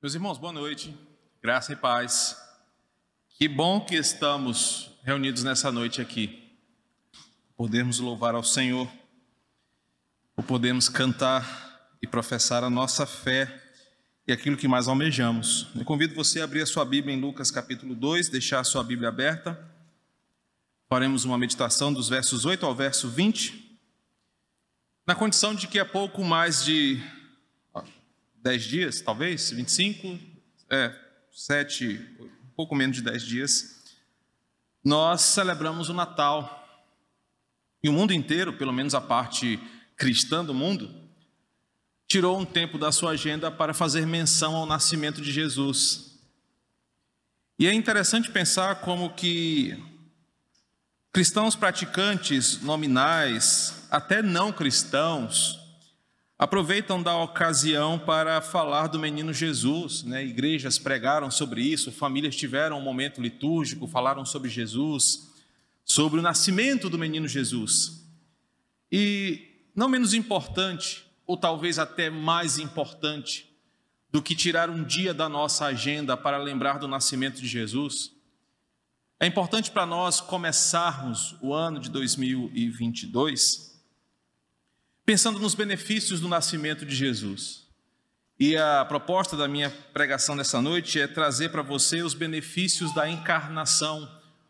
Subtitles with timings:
[0.00, 0.96] Meus irmãos, boa noite,
[1.42, 2.40] graça e paz.
[3.30, 6.56] Que bom que estamos reunidos nessa noite aqui.
[7.56, 8.88] Podemos louvar ao Senhor,
[10.36, 13.52] ou podemos cantar e professar a nossa fé
[14.24, 15.66] e aquilo que mais almejamos.
[15.74, 18.84] Eu convido você a abrir a sua Bíblia em Lucas capítulo 2, deixar a sua
[18.84, 19.58] Bíblia aberta.
[20.88, 23.80] Faremos uma meditação dos versos 8 ao verso 20,
[25.04, 27.02] na condição de que há pouco mais de
[28.42, 30.18] 10 dias, talvez, 25,
[30.70, 30.94] é,
[31.30, 33.84] 7, um pouco menos de 10 dias,
[34.84, 36.54] nós celebramos o Natal.
[37.82, 39.58] E o mundo inteiro, pelo menos a parte
[39.96, 40.92] cristã do mundo,
[42.06, 46.18] tirou um tempo da sua agenda para fazer menção ao nascimento de Jesus.
[47.58, 49.76] E é interessante pensar como que
[51.12, 55.58] cristãos praticantes nominais, até não cristãos,
[56.38, 60.04] aproveitam da ocasião para falar do menino Jesus.
[60.04, 60.24] Né?
[60.24, 65.28] Igrejas pregaram sobre isso, famílias tiveram um momento litúrgico, falaram sobre Jesus,
[65.84, 68.06] sobre o nascimento do menino Jesus.
[68.90, 73.48] E, não menos importante, ou talvez até mais importante,
[74.10, 78.12] do que tirar um dia da nossa agenda para lembrar do nascimento de Jesus,
[79.20, 83.67] é importante para nós começarmos o ano de 2022
[85.08, 87.66] pensando nos benefícios do nascimento de Jesus.
[88.38, 93.08] E a proposta da minha pregação dessa noite é trazer para você os benefícios da
[93.08, 94.06] encarnação,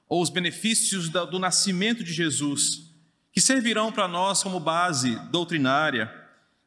[0.09, 2.91] ou os benefícios do nascimento de Jesus,
[3.33, 6.13] que servirão para nós como base doutrinária,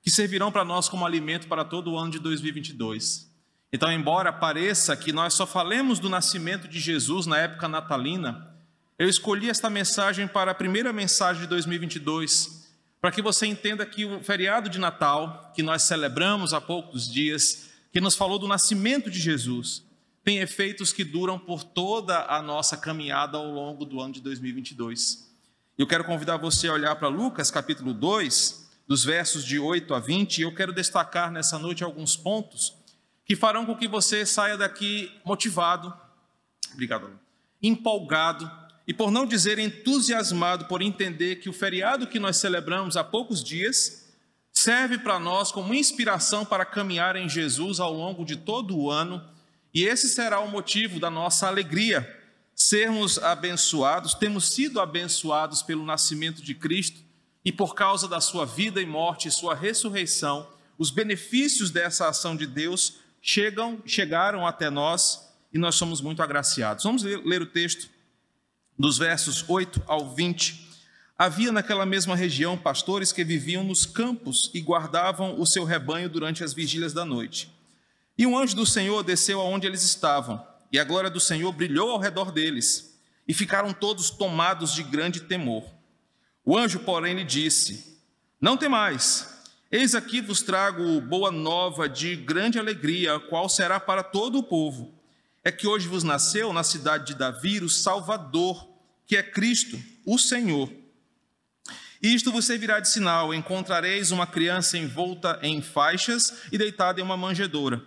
[0.01, 3.29] que servirão para nós como alimento para todo o ano de 2022.
[3.73, 8.55] Então, embora pareça que nós só falemos do nascimento de Jesus na época natalina,
[8.97, 12.60] eu escolhi esta mensagem para a primeira mensagem de 2022
[13.01, 17.71] para que você entenda que o feriado de Natal, que nós celebramos há poucos dias,
[17.91, 19.83] que nos falou do nascimento de Jesus,
[20.23, 25.27] tem efeitos que duram por toda a nossa caminhada ao longo do ano de 2022.
[25.75, 29.99] Eu quero convidar você a olhar para Lucas capítulo 2, dos versos de 8 a
[29.99, 32.77] 20, e eu quero destacar nessa noite alguns pontos
[33.25, 35.91] que farão com que você saia daqui motivado,
[36.71, 37.19] obrigado,
[37.63, 38.60] empolgado
[38.91, 43.41] e por não dizer entusiasmado por entender que o feriado que nós celebramos há poucos
[43.41, 44.05] dias
[44.51, 49.23] serve para nós como inspiração para caminhar em Jesus ao longo de todo o ano,
[49.73, 52.05] e esse será o motivo da nossa alegria,
[52.53, 56.99] sermos abençoados, temos sido abençoados pelo nascimento de Cristo
[57.45, 60.45] e por causa da sua vida e morte e sua ressurreição,
[60.77, 66.83] os benefícios dessa ação de Deus chegam, chegaram até nós e nós somos muito agraciados.
[66.83, 67.89] Vamos ler, ler o texto
[68.81, 70.67] dos versos 8 ao 20,
[71.17, 76.43] havia naquela mesma região pastores que viviam nos campos e guardavam o seu rebanho durante
[76.43, 77.49] as vigílias da noite.
[78.17, 81.91] E um anjo do Senhor desceu aonde eles estavam, e a glória do Senhor brilhou
[81.91, 85.63] ao redor deles, e ficaram todos tomados de grande temor.
[86.43, 87.99] O anjo, porém, lhe disse:
[88.41, 89.29] Não temais,
[89.71, 94.43] eis aqui vos trago boa nova de grande alegria, a qual será para todo o
[94.43, 94.91] povo.
[95.43, 98.70] É que hoje vos nasceu na cidade de Davi o Salvador,
[99.11, 100.71] que é Cristo, o Senhor.
[102.01, 107.17] Isto vos servirá de sinal: encontrareis uma criança envolta em faixas e deitada em uma
[107.17, 107.85] manjedoura.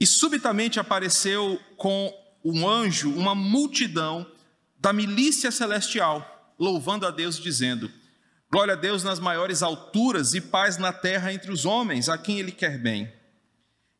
[0.00, 2.12] E subitamente apareceu com
[2.44, 4.28] um anjo uma multidão
[4.80, 7.88] da milícia celestial, louvando a Deus, dizendo:
[8.50, 12.40] Glória a Deus nas maiores alturas e paz na terra entre os homens, a quem
[12.40, 13.12] Ele quer bem.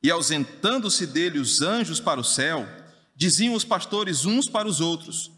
[0.03, 2.69] E ausentando-se dele os anjos para o céu,
[3.15, 5.34] diziam os pastores uns para os outros: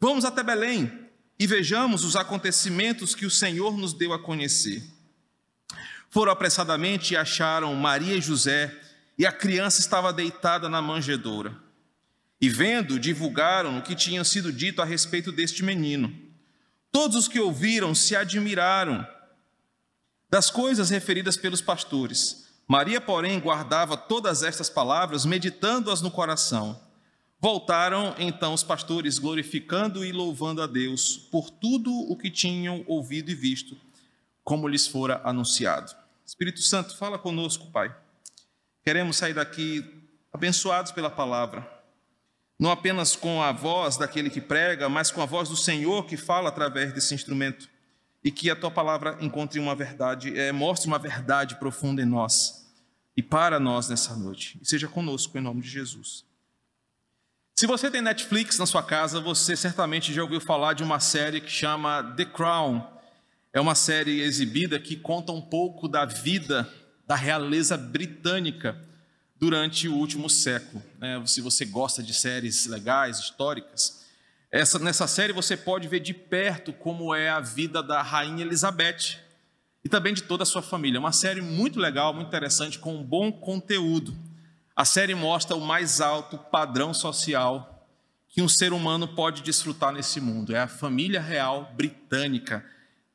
[0.00, 0.90] Vamos até Belém
[1.38, 4.82] e vejamos os acontecimentos que o Senhor nos deu a conhecer.
[6.08, 8.74] Foram apressadamente e acharam Maria e José,
[9.18, 11.54] e a criança estava deitada na manjedoura.
[12.40, 16.10] E vendo, divulgaram o que tinha sido dito a respeito deste menino.
[16.90, 19.06] Todos os que ouviram se admiraram
[20.30, 22.48] das coisas referidas pelos pastores.
[22.66, 26.80] Maria, porém, guardava todas estas palavras, meditando-as no coração.
[27.42, 33.30] Voltaram então os pastores, glorificando e louvando a Deus por tudo o que tinham ouvido
[33.30, 33.78] e visto,
[34.44, 35.94] como lhes fora anunciado.
[36.26, 37.96] Espírito Santo, fala conosco, Pai.
[38.84, 39.82] Queremos sair daqui
[40.30, 41.66] abençoados pela palavra,
[42.58, 46.18] não apenas com a voz daquele que prega, mas com a voz do Senhor que
[46.18, 47.70] fala através desse instrumento,
[48.22, 52.70] e que a tua palavra encontre uma verdade, é, mostre uma verdade profunda em nós
[53.16, 54.58] e para nós nessa noite.
[54.60, 56.28] E seja conosco em nome de Jesus.
[57.60, 61.42] Se você tem Netflix na sua casa, você certamente já ouviu falar de uma série
[61.42, 62.82] que chama The Crown.
[63.52, 66.66] É uma série exibida que conta um pouco da vida
[67.06, 68.78] da realeza britânica
[69.38, 70.82] durante o último século.
[70.98, 71.22] Né?
[71.26, 74.06] Se você gosta de séries legais, históricas,
[74.50, 79.18] essa, nessa série você pode ver de perto como é a vida da rainha Elizabeth
[79.84, 80.96] e também de toda a sua família.
[80.96, 84.29] É uma série muito legal, muito interessante, com um bom conteúdo.
[84.80, 87.86] A série mostra o mais alto padrão social
[88.30, 90.56] que um ser humano pode desfrutar nesse mundo.
[90.56, 92.64] É a família real britânica,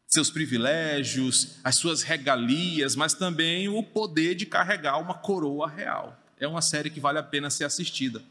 [0.06, 6.16] seus privilégios, as suas regalias, mas também o poder de carregar uma coroa real.
[6.40, 8.22] É uma série que vale a pena ser assistida.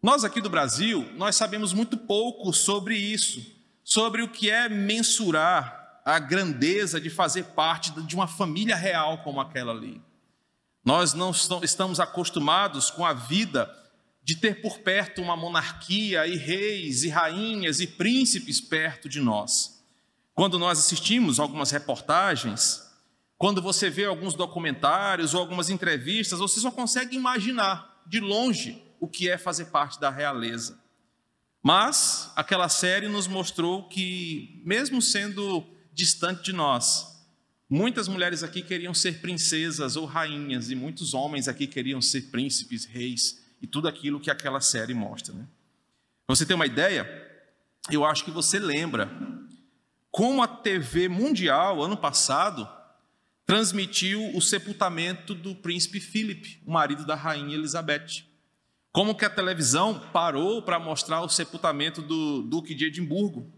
[0.00, 3.44] Nós aqui do Brasil, nós sabemos muito pouco sobre isso,
[3.82, 9.40] sobre o que é mensurar a grandeza de fazer parte de uma família real como
[9.40, 10.00] aquela ali.
[10.84, 11.30] Nós não
[11.62, 13.70] estamos acostumados com a vida
[14.22, 19.82] de ter por perto uma monarquia e reis e rainhas e príncipes perto de nós.
[20.34, 22.82] Quando nós assistimos algumas reportagens,
[23.36, 29.08] quando você vê alguns documentários ou algumas entrevistas, você só consegue imaginar de longe o
[29.08, 30.78] que é fazer parte da realeza.
[31.62, 37.09] Mas aquela série nos mostrou que, mesmo sendo distante de nós,
[37.70, 42.84] muitas mulheres aqui queriam ser princesas ou rainhas, e muitos homens aqui queriam ser príncipes,
[42.84, 45.32] reis, e tudo aquilo que aquela série mostra.
[45.32, 45.46] Né?
[46.26, 47.08] Você ter uma ideia,
[47.90, 49.10] eu acho que você lembra
[50.10, 52.68] como a TV mundial, ano passado,
[53.46, 58.24] transmitiu o sepultamento do príncipe Philip, o marido da rainha Elizabeth.
[58.92, 63.52] Como que a televisão parou para mostrar o sepultamento do Duque de Edimburgo.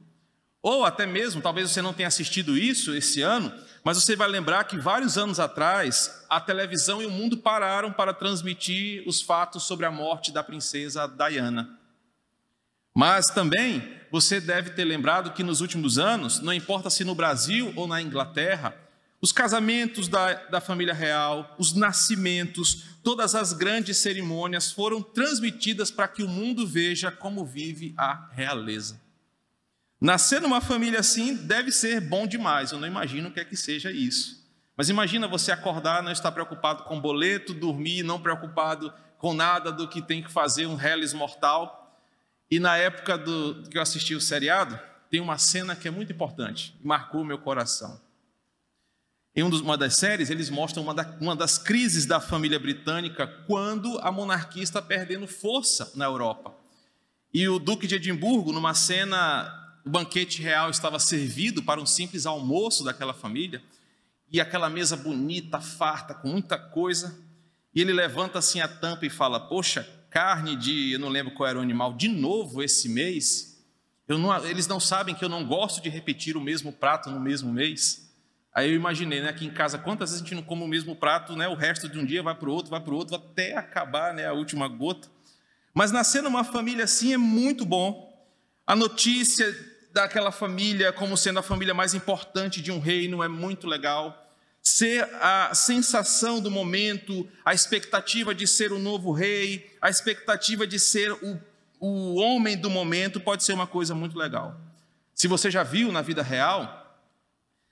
[0.63, 4.63] Ou até mesmo, talvez você não tenha assistido isso esse ano, mas você vai lembrar
[4.63, 9.87] que vários anos atrás, a televisão e o mundo pararam para transmitir os fatos sobre
[9.87, 11.69] a morte da princesa Diana.
[12.95, 17.73] Mas também você deve ter lembrado que nos últimos anos, não importa se no Brasil
[17.75, 18.77] ou na Inglaterra,
[19.21, 26.07] os casamentos da, da família real, os nascimentos, todas as grandes cerimônias foram transmitidas para
[26.07, 29.01] que o mundo veja como vive a realeza.
[30.03, 33.57] Nascer numa família assim deve ser bom demais, eu não imagino o que é que
[33.57, 34.45] seja isso.
[34.77, 39.87] Mas imagina você acordar, não estar preocupado com boleto, dormir, não preocupado com nada do
[39.87, 41.97] que tem que fazer um reles mortal.
[42.51, 44.77] E na época do, que eu assisti o seriado,
[45.09, 48.01] tem uma cena que é muito importante, marcou meu coração.
[49.37, 54.01] Em uma das séries, eles mostram uma, da, uma das crises da família britânica quando
[54.01, 56.53] a monarquia está perdendo força na Europa.
[57.33, 62.27] E o Duque de Edimburgo, numa cena o banquete real estava servido para um simples
[62.27, 63.63] almoço daquela família,
[64.31, 67.19] e aquela mesa bonita, farta, com muita coisa,
[67.75, 71.49] e ele levanta assim a tampa e fala: Poxa, carne de, eu não lembro qual
[71.49, 73.51] era o animal, de novo esse mês.
[74.09, 77.51] Não, eles não sabem que eu não gosto de repetir o mesmo prato no mesmo
[77.51, 78.13] mês.
[78.55, 80.95] Aí eu imaginei, né, aqui em casa, quantas vezes a gente não come o mesmo
[80.95, 83.17] prato, né, o resto de um dia vai para o outro, vai para o outro,
[83.17, 85.09] até acabar né, a última gota.
[85.73, 88.13] Mas nascer numa família assim é muito bom.
[88.67, 89.47] A notícia
[89.93, 94.19] daquela família como sendo a família mais importante de um reino é muito legal.
[94.63, 100.79] Ser a sensação do momento, a expectativa de ser o novo rei, a expectativa de
[100.79, 101.39] ser o,
[101.81, 104.59] o homem do momento pode ser uma coisa muito legal.
[105.15, 106.97] Se você já viu na vida real,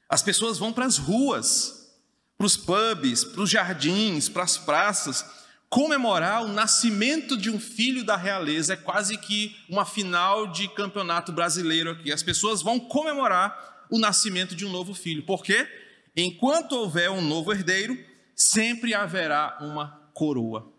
[0.08, 1.96] as pessoas vão para as ruas,
[2.36, 5.24] para os pubs, para os jardins, para as praças,
[5.70, 11.30] comemorar o nascimento de um filho da realeza é quase que uma final de campeonato
[11.30, 12.12] brasileiro aqui.
[12.12, 15.22] As pessoas vão comemorar o nascimento de um novo filho.
[15.22, 15.66] Por quê?
[16.16, 17.96] Enquanto houver um novo herdeiro,
[18.34, 20.72] sempre haverá uma coroa.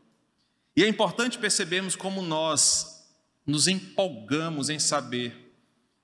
[0.75, 3.09] E é importante percebermos como nós
[3.47, 5.55] nos empolgamos em saber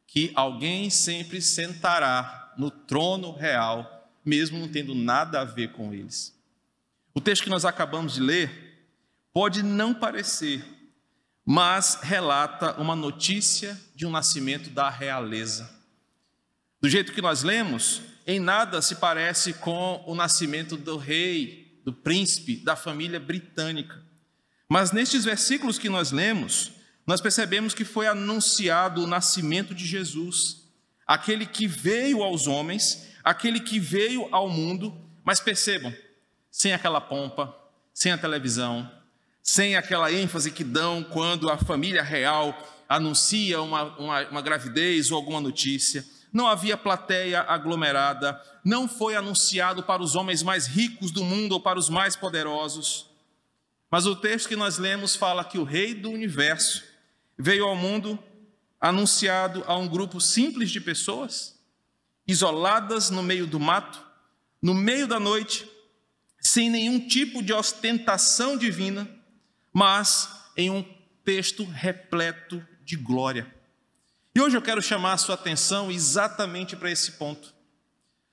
[0.08, 6.34] que alguém sempre sentará no trono real, mesmo não tendo nada a ver com eles.
[7.14, 8.67] O texto que nós acabamos de ler
[9.38, 10.66] Pode não parecer,
[11.46, 15.70] mas relata uma notícia de um nascimento da realeza.
[16.82, 21.94] Do jeito que nós lemos, em nada se parece com o nascimento do rei, do
[21.94, 24.04] príncipe, da família britânica.
[24.68, 26.72] Mas nestes versículos que nós lemos,
[27.06, 30.68] nós percebemos que foi anunciado o nascimento de Jesus,
[31.06, 35.94] aquele que veio aos homens, aquele que veio ao mundo, mas percebam,
[36.50, 37.56] sem aquela pompa,
[37.94, 38.97] sem a televisão,
[39.48, 42.54] sem aquela ênfase que dão quando a família real
[42.88, 46.06] anuncia uma, uma, uma gravidez ou alguma notícia.
[46.34, 51.62] Não havia plateia aglomerada, não foi anunciado para os homens mais ricos do mundo ou
[51.62, 53.10] para os mais poderosos.
[53.90, 56.84] Mas o texto que nós lemos fala que o Rei do universo
[57.40, 58.20] veio ao mundo
[58.82, 61.58] anunciado a um grupo simples de pessoas,
[62.28, 64.04] isoladas no meio do mato,
[64.62, 65.66] no meio da noite,
[66.38, 69.17] sem nenhum tipo de ostentação divina,
[69.78, 70.84] mas em um
[71.24, 73.46] texto repleto de glória.
[74.34, 77.54] E hoje eu quero chamar a sua atenção exatamente para esse ponto.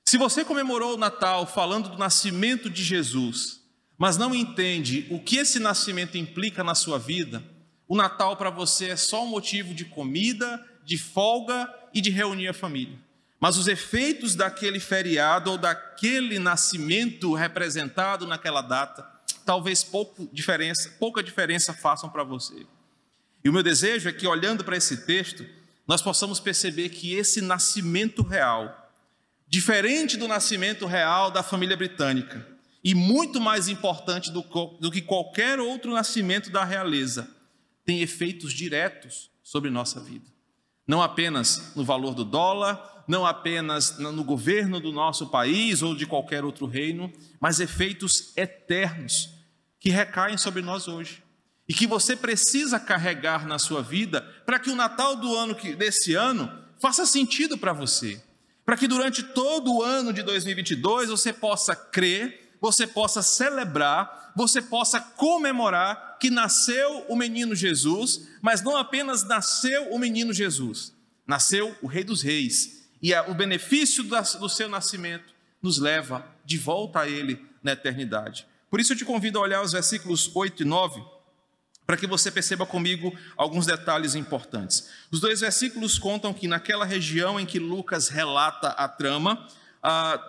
[0.07, 3.61] Se você comemorou o Natal falando do nascimento de Jesus,
[3.99, 7.45] mas não entende o que esse nascimento implica na sua vida,
[7.87, 12.49] o Natal para você é só um motivo de comida, de folga e de reunir
[12.49, 12.99] a família.
[13.39, 19.14] Mas os efeitos daquele feriado ou daquele nascimento representado naquela data,
[19.45, 22.67] talvez pouco diferença, pouca diferença façam para você.
[23.45, 25.45] E o meu desejo é que, olhando para esse texto,
[25.87, 28.91] nós possamos perceber que esse nascimento real,
[29.47, 32.47] diferente do nascimento real da família britânica,
[32.83, 34.43] e muito mais importante do,
[34.81, 37.29] do que qualquer outro nascimento da realeza,
[37.85, 40.27] tem efeitos diretos sobre nossa vida.
[40.87, 46.07] Não apenas no valor do dólar, não apenas no governo do nosso país ou de
[46.07, 49.34] qualquer outro reino, mas efeitos eternos
[49.85, 51.23] que recaem sobre nós hoje.
[51.69, 55.77] E que você precisa carregar na sua vida para que o Natal do ano que,
[55.77, 56.51] desse ano
[56.81, 58.19] faça sentido para você,
[58.65, 64.63] para que durante todo o ano de 2022 você possa crer, você possa celebrar, você
[64.63, 70.95] possa comemorar que nasceu o menino Jesus, mas não apenas nasceu o menino Jesus,
[71.27, 77.01] nasceu o Rei dos Reis, e o benefício do seu nascimento nos leva de volta
[77.01, 78.47] a Ele na eternidade.
[78.75, 81.01] Por isso eu te convido a olhar os versículos 8 e 9
[81.87, 84.89] para que você perceba comigo alguns detalhes importantes.
[85.13, 89.47] Os dois versículos contam que naquela região em que Lucas relata a trama,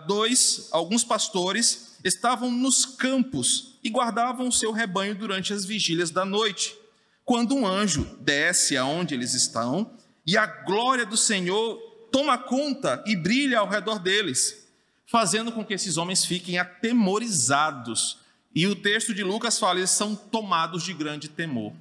[0.06, 6.76] dois, alguns pastores estavam nos campos e guardavam seu rebanho durante as vigílias da noite.
[7.24, 9.92] Quando um anjo desce aonde eles estão
[10.24, 11.80] e a glória do Senhor
[12.12, 14.68] toma conta e brilha ao redor deles,
[15.08, 18.24] fazendo com que esses homens fiquem atemorizados
[18.56, 21.74] e o texto de Lucas fala, eles são tomados de grande temor.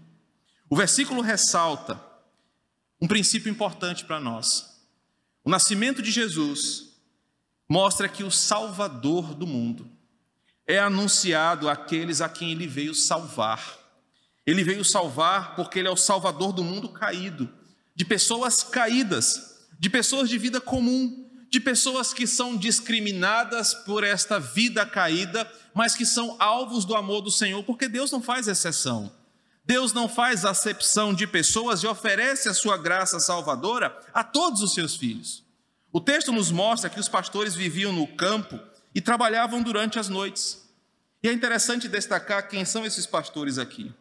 [0.68, 2.02] O versículo ressalta
[3.00, 4.74] um princípio importante para nós.
[5.44, 6.94] O nascimento de Jesus
[7.68, 9.88] mostra que o Salvador do mundo
[10.66, 13.78] é anunciado àqueles a quem ele veio salvar.
[14.44, 17.48] Ele veio salvar porque ele é o Salvador do mundo caído,
[17.94, 21.23] de pessoas caídas, de pessoas de vida comum,
[21.54, 27.20] de pessoas que são discriminadas por esta vida caída, mas que são alvos do amor
[27.20, 29.14] do Senhor, porque Deus não faz exceção.
[29.64, 34.74] Deus não faz acepção de pessoas e oferece a sua graça salvadora a todos os
[34.74, 35.44] seus filhos.
[35.92, 38.58] O texto nos mostra que os pastores viviam no campo
[38.92, 40.60] e trabalhavam durante as noites.
[41.22, 43.94] E é interessante destacar quem são esses pastores aqui.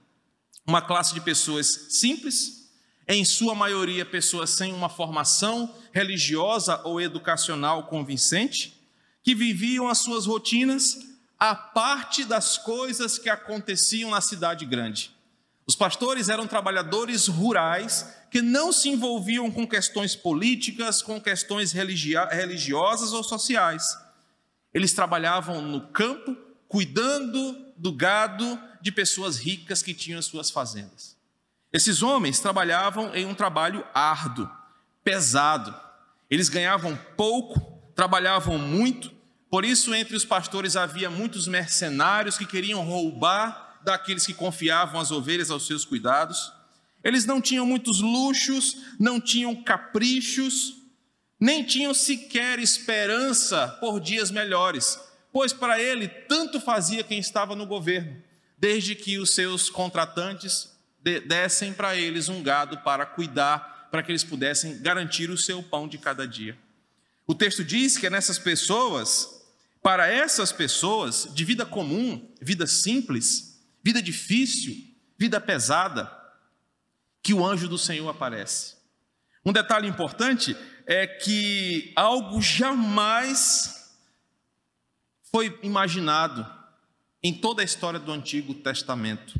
[0.65, 2.62] Uma classe de pessoas simples,
[3.07, 8.79] em sua maioria pessoas sem uma formação religiosa ou educacional convincente,
[9.21, 10.99] que viviam as suas rotinas
[11.39, 15.11] a parte das coisas que aconteciam na cidade grande.
[15.65, 23.13] Os pastores eram trabalhadores rurais que não se envolviam com questões políticas, com questões religiosas
[23.13, 23.97] ou sociais.
[24.73, 26.35] Eles trabalhavam no campo,
[26.67, 31.12] cuidando do gado de pessoas ricas que tinham as suas fazendas.
[31.73, 34.47] Esses homens trabalhavam em um trabalho árduo,
[35.03, 35.73] pesado.
[36.29, 39.11] Eles ganhavam pouco, trabalhavam muito,
[39.53, 45.11] por isso, entre os pastores havia muitos mercenários que queriam roubar daqueles que confiavam as
[45.11, 46.51] ovelhas aos seus cuidados.
[47.03, 50.73] Eles não tinham muitos luxos, não tinham caprichos,
[51.39, 54.99] nem tinham sequer esperança por dias melhores,
[55.31, 58.23] pois para ele tanto fazia quem estava no governo,
[58.57, 60.72] desde que os seus contratantes
[61.03, 65.87] dessem para eles um gado para cuidar, para que eles pudessem garantir o seu pão
[65.87, 66.57] de cada dia.
[67.27, 69.43] O texto diz que é nessas pessoas,
[69.81, 74.75] para essas pessoas de vida comum, vida simples, vida difícil,
[75.17, 76.11] vida pesada,
[77.21, 78.75] que o anjo do Senhor aparece.
[79.45, 80.55] Um detalhe importante
[80.85, 83.93] é que algo jamais
[85.31, 86.45] foi imaginado
[87.21, 89.39] em toda a história do Antigo Testamento.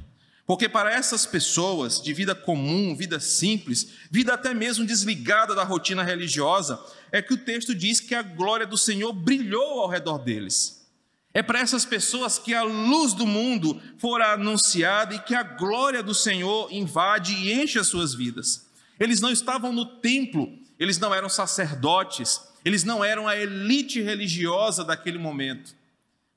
[0.53, 6.03] Porque para essas pessoas de vida comum, vida simples, vida até mesmo desligada da rotina
[6.03, 6.79] religiosa,
[7.11, 10.87] é que o texto diz que a glória do Senhor brilhou ao redor deles.
[11.33, 16.03] É para essas pessoas que a luz do mundo fora anunciada e que a glória
[16.03, 18.67] do Senhor invade e enche as suas vidas.
[18.99, 24.83] Eles não estavam no templo, eles não eram sacerdotes, eles não eram a elite religiosa
[24.83, 25.73] daquele momento.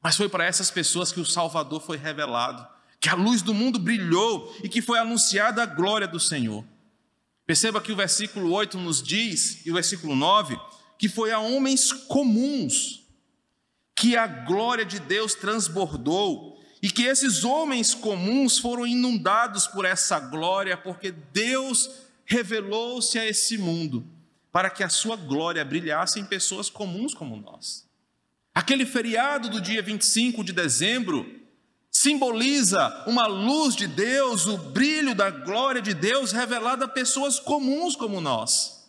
[0.03, 3.79] Mas foi para essas pessoas que o Salvador foi revelado que a luz do mundo
[3.79, 6.65] brilhou e que foi anunciada a glória do Senhor.
[7.47, 10.59] Perceba que o versículo 8 nos diz, e o versículo 9,
[10.99, 13.07] que foi a homens comuns
[13.95, 20.21] que a glória de Deus transbordou e que esses homens comuns foram inundados por essa
[20.21, 21.91] glória, porque Deus
[22.27, 24.07] revelou-se a esse mundo
[24.53, 27.87] para que a sua glória brilhasse em pessoas comuns como nós.
[28.55, 31.27] Aquele feriado do dia 25 de dezembro
[31.97, 37.97] simboliza uma luz de Deus, o brilho da glória de Deus revelada a pessoas comuns
[37.97, 38.87] como nós.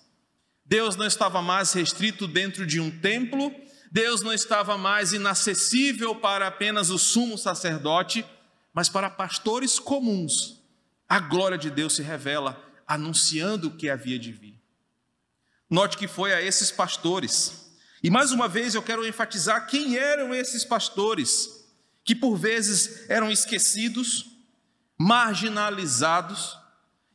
[0.66, 3.50] Deus não estava mais restrito dentro de um templo,
[3.90, 8.26] Deus não estava mais inacessível para apenas o sumo sacerdote,
[8.74, 10.62] mas para pastores comuns.
[11.08, 14.60] A glória de Deus se revela anunciando o que havia de vir.
[15.70, 17.72] Note que foi a esses pastores.
[18.04, 21.57] E mais uma vez eu quero enfatizar quem eram esses pastores,
[22.08, 24.28] que por vezes eram esquecidos,
[24.98, 26.58] marginalizados,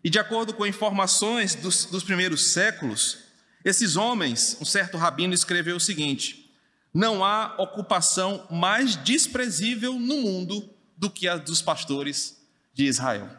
[0.04, 3.20] e de acordo com informações dos, dos primeiros séculos,
[3.64, 6.54] esses homens, um certo rabino escreveu o seguinte:
[6.92, 12.36] não há ocupação mais desprezível no mundo do que a dos pastores
[12.74, 13.30] de Israel.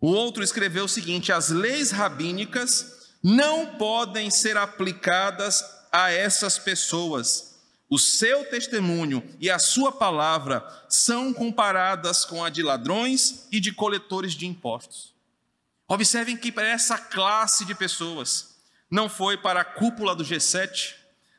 [0.00, 7.45] O outro escreveu o seguinte: as leis rabínicas não podem ser aplicadas a essas pessoas.
[7.88, 13.72] O seu testemunho e a sua palavra são comparadas com a de ladrões e de
[13.72, 15.14] coletores de impostos.
[15.86, 18.56] Observem que para essa classe de pessoas
[18.90, 20.94] não foi para a cúpula do G7,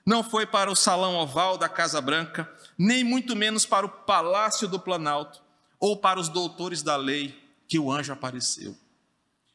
[0.06, 4.70] não foi para o salão oval da Casa Branca, nem muito menos para o palácio
[4.70, 5.42] do Planalto
[5.78, 7.38] ou para os doutores da lei
[7.68, 8.74] que o anjo apareceu.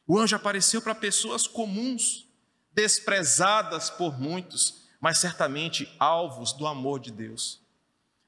[0.07, 2.27] O anjo apareceu para pessoas comuns,
[2.71, 7.59] desprezadas por muitos, mas certamente alvos do amor de Deus.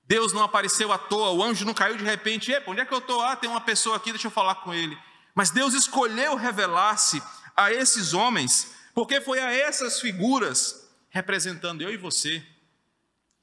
[0.06, 2.94] Deus não apareceu à toa, o anjo não caiu de repente, Epa, onde é que
[2.94, 3.22] eu estou?
[3.22, 4.98] Ah, tem uma pessoa aqui, deixa eu falar com ele.
[5.34, 7.24] Mas Deus escolheu revelar-se
[7.56, 12.46] a esses homens, porque foi a essas figuras representando eu e você,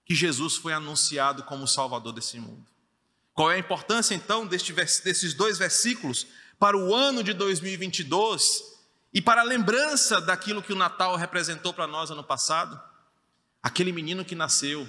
[0.05, 2.67] que Jesus foi anunciado como o Salvador desse mundo.
[3.33, 6.27] Qual é a importância então desses dois versículos
[6.59, 8.63] para o ano de 2022
[9.15, 12.92] e para a lembrança daquilo que o Natal representou para nós ano passado?
[13.63, 14.89] Aquele menino que nasceu,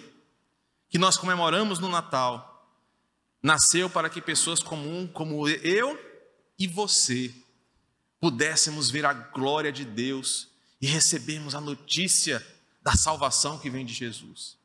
[0.89, 2.67] que nós comemoramos no Natal,
[3.41, 5.99] nasceu para que pessoas comuns como eu
[6.57, 7.33] e você
[8.19, 10.47] pudéssemos ver a glória de Deus
[10.81, 12.45] e recebermos a notícia
[12.81, 14.57] da salvação que vem de Jesus.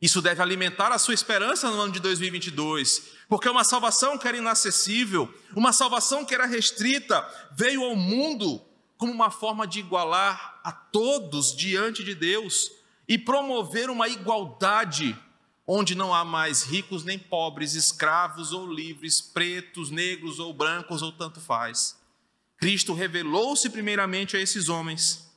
[0.00, 4.36] Isso deve alimentar a sua esperança no ano de 2022, porque uma salvação que era
[4.36, 7.26] inacessível, uma salvação que era restrita,
[7.56, 8.62] veio ao mundo
[8.98, 12.70] como uma forma de igualar a todos diante de Deus
[13.08, 15.16] e promover uma igualdade
[15.66, 21.10] onde não há mais ricos nem pobres, escravos ou livres, pretos, negros ou brancos ou
[21.10, 21.98] tanto faz.
[22.56, 25.30] Cristo revelou-se primeiramente a esses homens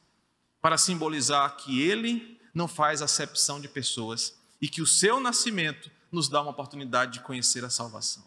[0.61, 6.29] para simbolizar que ele não faz acepção de pessoas e que o seu nascimento nos
[6.29, 8.23] dá uma oportunidade de conhecer a salvação.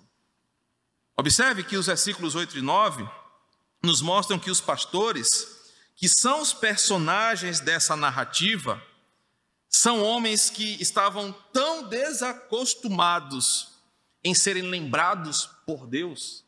[1.17, 3.09] Observe que os versículos 8 e 9
[3.83, 5.29] nos mostram que os pastores,
[5.95, 8.83] que são os personagens dessa narrativa,
[9.75, 13.69] são homens que estavam tão desacostumados
[14.23, 16.45] em serem lembrados por Deus,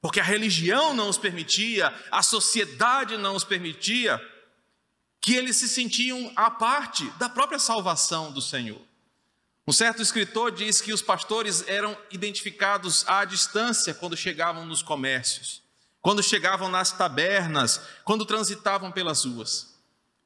[0.00, 4.20] porque a religião não os permitia, a sociedade não os permitia,
[5.20, 8.80] que eles se sentiam à parte da própria salvação do Senhor.
[9.66, 15.62] Um certo escritor diz que os pastores eram identificados à distância quando chegavam nos comércios,
[16.00, 19.74] quando chegavam nas tabernas, quando transitavam pelas ruas.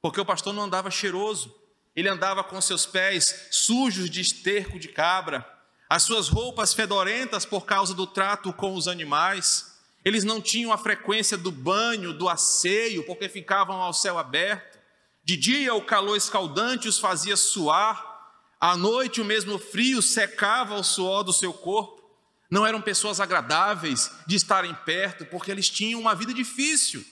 [0.00, 1.52] Porque o pastor não andava cheiroso,
[1.94, 5.46] ele andava com seus pés sujos de esterco de cabra,
[5.88, 9.76] as suas roupas fedorentas por causa do trato com os animais.
[10.02, 14.78] Eles não tinham a frequência do banho, do asseio, porque ficavam ao céu aberto.
[15.22, 18.10] De dia o calor escaldante os fazia suar,
[18.58, 22.02] à noite o mesmo frio secava o suor do seu corpo.
[22.50, 27.04] Não eram pessoas agradáveis de estarem perto, porque eles tinham uma vida difícil.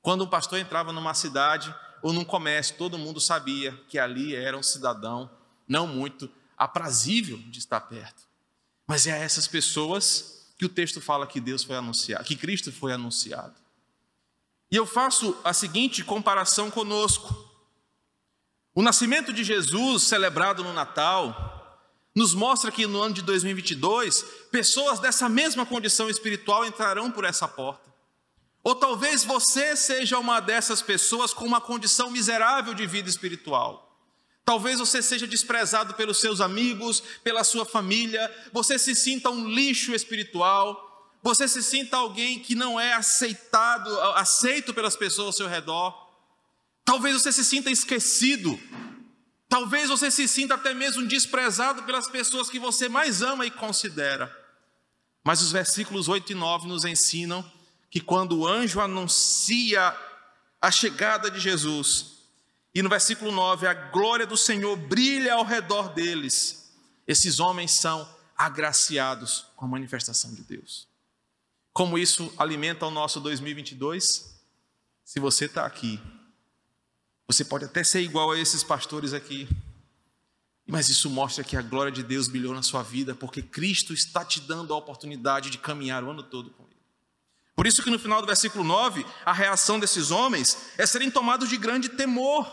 [0.00, 4.56] Quando um pastor entrava numa cidade ou num comércio, todo mundo sabia que ali era
[4.56, 5.30] um cidadão
[5.66, 8.22] não muito aprazível de estar perto.
[8.86, 12.72] Mas é a essas pessoas que o texto fala que Deus foi anunciado, que Cristo
[12.72, 13.54] foi anunciado.
[14.70, 17.46] E eu faço a seguinte comparação conosco.
[18.74, 21.58] O nascimento de Jesus, celebrado no Natal,
[22.14, 27.46] nos mostra que no ano de 2022, pessoas dessa mesma condição espiritual entrarão por essa
[27.46, 27.87] porta.
[28.62, 33.88] Ou talvez você seja uma dessas pessoas com uma condição miserável de vida espiritual.
[34.44, 39.94] Talvez você seja desprezado pelos seus amigos, pela sua família, você se sinta um lixo
[39.94, 40.88] espiritual,
[41.22, 45.94] você se sinta alguém que não é aceitado, aceito pelas pessoas ao seu redor.
[46.84, 48.58] Talvez você se sinta esquecido.
[49.48, 54.34] Talvez você se sinta até mesmo desprezado pelas pessoas que você mais ama e considera.
[55.22, 57.44] Mas os versículos 8 e 9 nos ensinam
[57.90, 59.96] que quando o anjo anuncia
[60.60, 62.18] a chegada de Jesus,
[62.74, 66.70] e no versículo 9, a glória do Senhor brilha ao redor deles,
[67.06, 70.86] esses homens são agraciados com a manifestação de Deus.
[71.72, 74.38] Como isso alimenta o nosso 2022?
[75.04, 76.00] Se você está aqui,
[77.26, 79.48] você pode até ser igual a esses pastores aqui,
[80.66, 84.24] mas isso mostra que a glória de Deus brilhou na sua vida, porque Cristo está
[84.24, 86.67] te dando a oportunidade de caminhar o ano todo com.
[87.58, 91.48] Por isso que no final do versículo 9, a reação desses homens é serem tomados
[91.48, 92.46] de grande temor.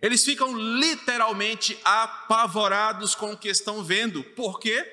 [0.00, 4.22] Eles ficam literalmente apavorados com o que estão vendo.
[4.22, 4.86] Por quê?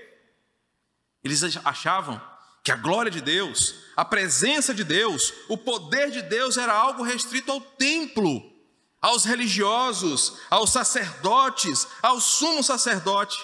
[1.24, 2.20] Eles achavam
[2.64, 7.04] que a glória de Deus, a presença de Deus, o poder de Deus era algo
[7.04, 8.52] restrito ao templo
[9.00, 13.38] aos religiosos, aos sacerdotes, ao sumo sacerdote.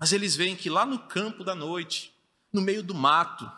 [0.00, 2.14] Mas eles veem que lá no campo da noite,
[2.50, 3.57] no meio do mato,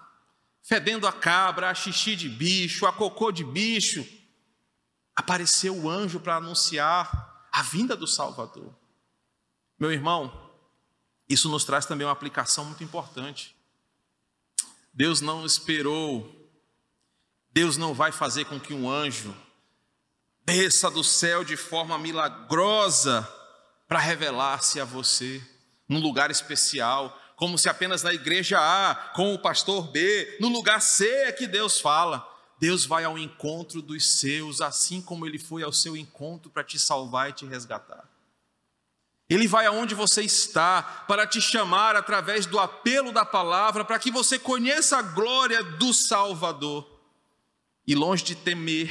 [0.62, 4.06] fedendo a cabra, a xixi de bicho, a cocô de bicho,
[5.14, 8.74] apareceu o anjo para anunciar a vinda do Salvador.
[9.78, 10.50] Meu irmão,
[11.28, 13.56] isso nos traz também uma aplicação muito importante.
[14.92, 16.50] Deus não esperou,
[17.52, 19.34] Deus não vai fazer com que um anjo
[20.44, 23.28] desça do céu de forma milagrosa
[23.86, 25.42] para revelar-se a você
[25.88, 30.82] num lugar especial, como se apenas na igreja A, com o pastor B, no lugar
[30.82, 32.28] C é que Deus fala.
[32.58, 36.78] Deus vai ao encontro dos seus, assim como ele foi ao seu encontro para te
[36.78, 38.06] salvar e te resgatar.
[39.26, 44.10] Ele vai aonde você está para te chamar através do apelo da palavra, para que
[44.10, 46.86] você conheça a glória do Salvador.
[47.86, 48.90] E longe de temer,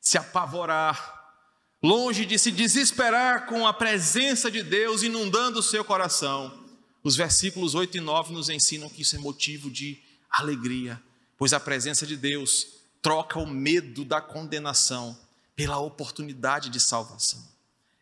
[0.00, 1.36] se apavorar,
[1.80, 6.65] longe de se desesperar com a presença de Deus inundando o seu coração.
[7.06, 9.96] Os versículos 8 e 9 nos ensinam que isso é motivo de
[10.28, 11.00] alegria,
[11.38, 12.66] pois a presença de Deus
[13.00, 15.16] troca o medo da condenação
[15.54, 17.40] pela oportunidade de salvação.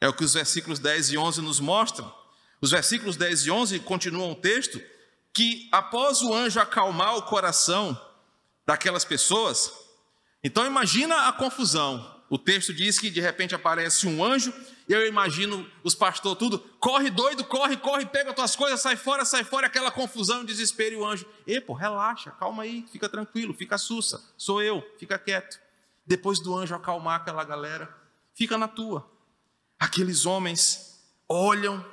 [0.00, 2.10] É o que os versículos 10 e 11 nos mostram.
[2.62, 4.80] Os versículos 10 e 11 continuam o texto
[5.34, 8.00] que após o anjo acalmar o coração
[8.64, 9.70] daquelas pessoas,
[10.42, 12.22] então imagina a confusão.
[12.30, 14.50] O texto diz que de repente aparece um anjo,
[14.88, 19.24] eu imagino os pastores tudo, corre doido, corre, corre, pega as tuas coisas, sai fora,
[19.24, 23.54] sai fora, aquela confusão, desespero, e o anjo, e pô, relaxa, calma aí, fica tranquilo,
[23.54, 25.58] fica sussa, sou eu, fica quieto.
[26.06, 27.94] Depois do anjo acalmar aquela galera,
[28.34, 29.10] fica na tua.
[29.78, 31.84] Aqueles homens olham,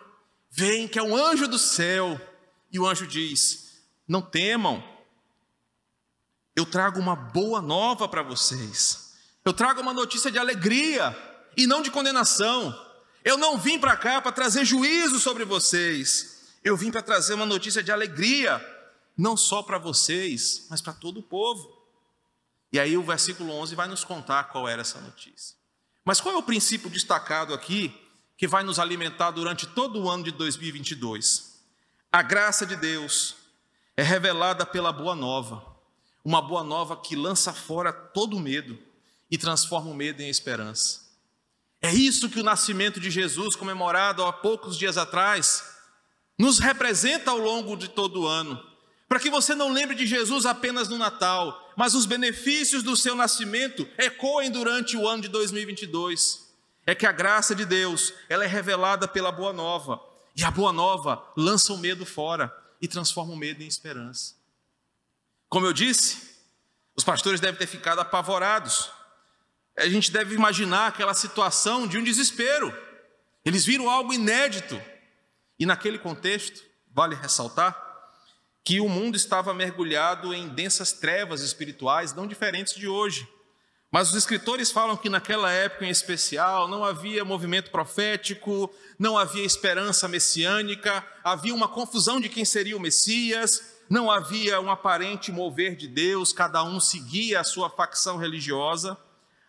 [0.50, 2.20] veem que é um anjo do céu,
[2.72, 4.84] e o anjo diz: Não temam,
[6.54, 9.16] eu trago uma boa nova para vocês.
[9.46, 12.78] Eu trago uma notícia de alegria e não de condenação.
[13.24, 16.56] Eu não vim para cá para trazer juízo sobre vocês.
[16.64, 18.64] Eu vim para trazer uma notícia de alegria,
[19.18, 21.82] não só para vocês, mas para todo o povo.
[22.72, 25.56] E aí o versículo 11 vai nos contar qual era essa notícia.
[26.06, 27.94] Mas qual é o princípio destacado aqui
[28.38, 31.60] que vai nos alimentar durante todo o ano de 2022?
[32.12, 33.36] A graça de Deus
[33.96, 35.72] é revelada pela boa nova
[36.24, 38.78] uma boa nova que lança fora todo o medo
[39.30, 41.01] e transforma o medo em esperança.
[41.82, 45.64] É isso que o nascimento de Jesus, comemorado há poucos dias atrás,
[46.38, 48.62] nos representa ao longo de todo o ano.
[49.08, 53.16] Para que você não lembre de Jesus apenas no Natal, mas os benefícios do seu
[53.16, 56.50] nascimento ecoem durante o ano de 2022.
[56.86, 60.00] É que a graça de Deus, ela é revelada pela boa nova,
[60.36, 64.36] e a boa nova lança o medo fora e transforma o medo em esperança.
[65.50, 66.32] Como eu disse,
[66.96, 68.90] os pastores devem ter ficado apavorados.
[69.82, 72.76] A gente deve imaginar aquela situação de um desespero.
[73.44, 74.80] Eles viram algo inédito.
[75.60, 76.62] E naquele contexto,
[76.94, 77.90] vale ressaltar
[78.64, 83.28] que o mundo estava mergulhado em densas trevas espirituais, não diferentes de hoje.
[83.92, 89.44] Mas os escritores falam que naquela época em especial não havia movimento profético, não havia
[89.44, 95.76] esperança messiânica, havia uma confusão de quem seria o Messias, não havia um aparente mover
[95.76, 98.98] de Deus, cada um seguia a sua facção religiosa.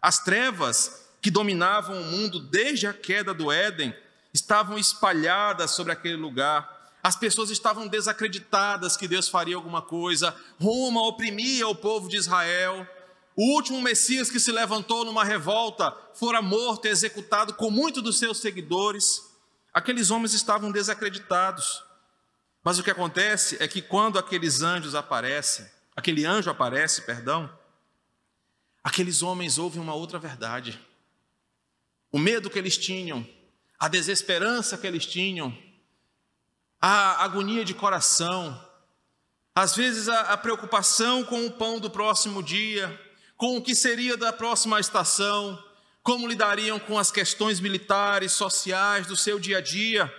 [0.02, 3.94] As trevas que dominavam o mundo desde a queda do Éden
[4.34, 6.90] estavam espalhadas sobre aquele lugar.
[7.00, 10.34] As pessoas estavam desacreditadas que Deus faria alguma coisa.
[10.60, 12.84] Roma oprimia o povo de Israel.
[13.36, 18.18] O último Messias que se levantou numa revolta fora morto e executado com muitos dos
[18.18, 19.22] seus seguidores.
[19.72, 21.84] Aqueles homens estavam desacreditados.
[22.64, 25.64] Mas o que acontece é que quando aqueles anjos aparecem,
[25.96, 27.50] aquele anjo aparece, perdão,
[28.82, 30.80] aqueles homens ouvem uma outra verdade.
[32.10, 33.26] O medo que eles tinham,
[33.78, 35.56] a desesperança que eles tinham,
[36.80, 38.60] a agonia de coração,
[39.54, 42.98] Às vezes a, a preocupação com o pão do próximo dia,
[43.36, 45.62] com o que seria da próxima estação,
[46.02, 50.12] como lidariam com as questões militares, sociais do seu dia a dia,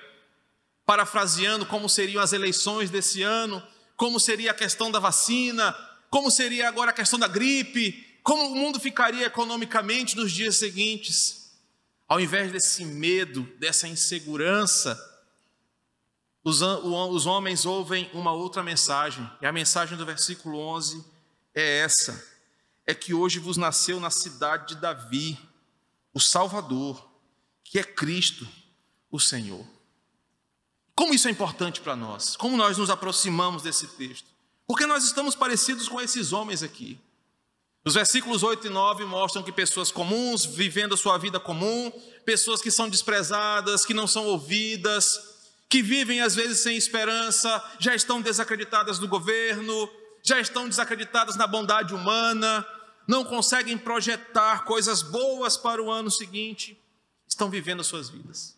[0.86, 3.62] parafraseando como seriam as eleições desse ano,
[3.98, 5.76] como seria a questão da vacina,
[6.10, 11.52] como seria agora a questão da gripe, como o mundo ficaria economicamente nos dias seguintes.
[12.08, 14.98] Ao invés desse medo, dessa insegurança,
[16.44, 21.04] os, os homens ouvem uma outra mensagem, e a mensagem do versículo 11
[21.54, 22.34] é essa:
[22.86, 25.38] é que hoje vos nasceu na cidade de Davi
[26.14, 27.10] o Salvador,
[27.64, 28.48] que é Cristo,
[29.12, 29.66] o Senhor.
[30.96, 32.36] Como isso é importante para nós?
[32.36, 34.28] Como nós nos aproximamos desse texto?
[34.68, 37.00] Porque nós estamos parecidos com esses homens aqui.
[37.86, 41.92] Os versículos 8 e 9 mostram que pessoas comuns, vivendo a sua vida comum,
[42.24, 45.20] pessoas que são desprezadas, que não são ouvidas,
[45.68, 49.90] que vivem às vezes sem esperança, já estão desacreditadas no governo,
[50.22, 52.66] já estão desacreditadas na bondade humana,
[53.06, 56.82] não conseguem projetar coisas boas para o ano seguinte,
[57.28, 58.56] estão vivendo suas vidas.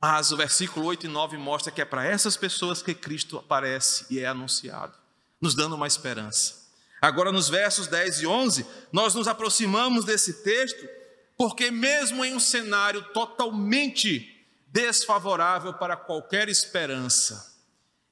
[0.00, 4.04] Mas o versículo 8 e 9 mostra que é para essas pessoas que Cristo aparece
[4.10, 4.94] e é anunciado,
[5.40, 6.61] nos dando uma esperança.
[7.02, 10.88] Agora, nos versos 10 e 11, nós nos aproximamos desse texto,
[11.36, 17.54] porque, mesmo em um cenário totalmente desfavorável para qualquer esperança,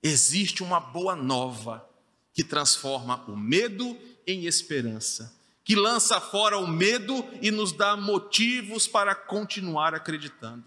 [0.02, 1.88] existe uma boa nova
[2.34, 8.88] que transforma o medo em esperança que lança fora o medo e nos dá motivos
[8.88, 10.64] para continuar acreditando.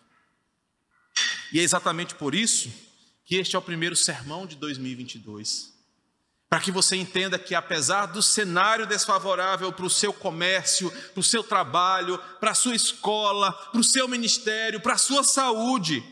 [1.51, 2.71] E é exatamente por isso
[3.25, 5.72] que este é o primeiro sermão de 2022.
[6.53, 11.23] Para que você entenda que, apesar do cenário desfavorável para o seu comércio, para o
[11.23, 16.03] seu trabalho, para a sua escola, para o seu ministério, para a sua saúde,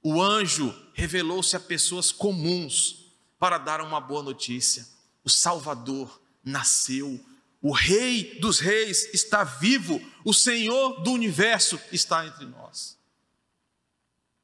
[0.00, 4.86] o anjo revelou-se a pessoas comuns para dar uma boa notícia:
[5.24, 7.18] o Salvador nasceu.
[7.60, 12.96] O Rei dos Reis está vivo, o Senhor do universo está entre nós.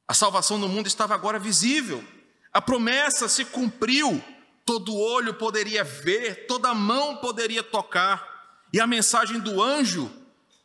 [0.08, 2.04] A salvação do mundo estava agora visível,
[2.52, 4.20] a promessa se cumpriu,
[4.70, 10.08] todo olho poderia ver, toda mão poderia tocar, e a mensagem do anjo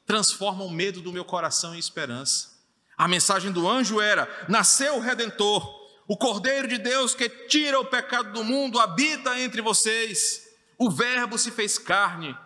[0.05, 2.51] transforma o medo do meu coração em esperança.
[2.95, 5.67] A mensagem do anjo era: nasceu o redentor,
[6.07, 10.47] o Cordeiro de Deus que tira o pecado do mundo habita entre vocês.
[10.77, 12.37] O Verbo se fez carne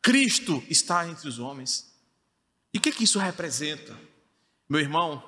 [0.00, 1.94] Cristo está entre os homens.
[2.72, 3.94] E o que, que isso representa?
[4.66, 5.22] Meu irmão,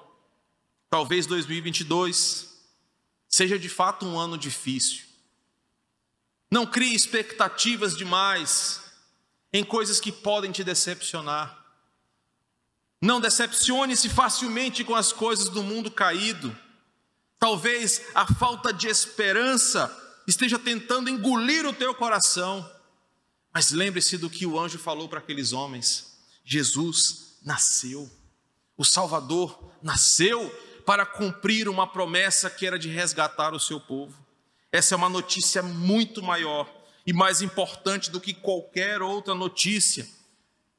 [0.88, 2.64] talvez 2022
[3.28, 5.05] seja de fato um ano difícil.
[6.50, 8.80] Não crie expectativas demais
[9.52, 11.64] em coisas que podem te decepcionar.
[13.00, 16.56] Não decepcione-se facilmente com as coisas do mundo caído.
[17.38, 19.94] Talvez a falta de esperança
[20.26, 22.68] esteja tentando engolir o teu coração.
[23.52, 28.10] Mas lembre-se do que o anjo falou para aqueles homens: Jesus nasceu,
[28.76, 30.50] o Salvador nasceu
[30.84, 34.25] para cumprir uma promessa que era de resgatar o seu povo.
[34.76, 36.70] Essa é uma notícia muito maior
[37.06, 40.06] e mais importante do que qualquer outra notícia.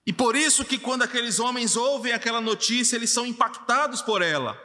[0.05, 4.55] E por isso que quando aqueles homens ouvem aquela notícia, eles são impactados por ela.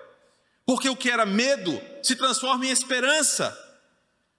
[0.67, 3.59] Porque o que era medo se transforma em esperança.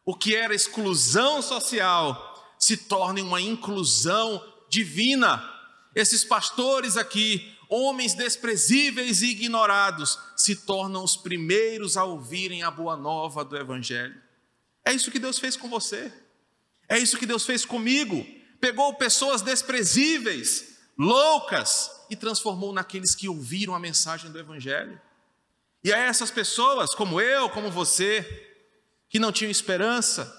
[0.05, 5.43] O que era exclusão social se torne uma inclusão divina.
[5.95, 12.95] Esses pastores aqui, homens desprezíveis e ignorados, se tornam os primeiros a ouvirem a boa
[12.95, 14.21] nova do Evangelho.
[14.85, 16.11] É isso que Deus fez com você,
[16.89, 18.25] é isso que Deus fez comigo.
[18.59, 25.01] Pegou pessoas desprezíveis, loucas, e transformou naqueles que ouviram a mensagem do Evangelho.
[25.83, 28.23] E a essas pessoas, como eu, como você,
[29.09, 30.31] que não tinham esperança,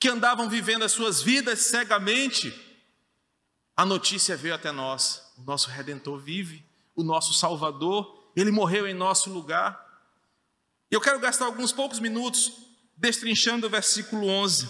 [0.00, 2.52] que andavam vivendo as suas vidas cegamente,
[3.76, 6.64] a notícia veio até nós: o nosso redentor vive,
[6.96, 9.86] o nosso Salvador, ele morreu em nosso lugar.
[10.90, 12.67] Eu quero gastar alguns poucos minutos
[12.98, 14.68] destrinchando o versículo 11,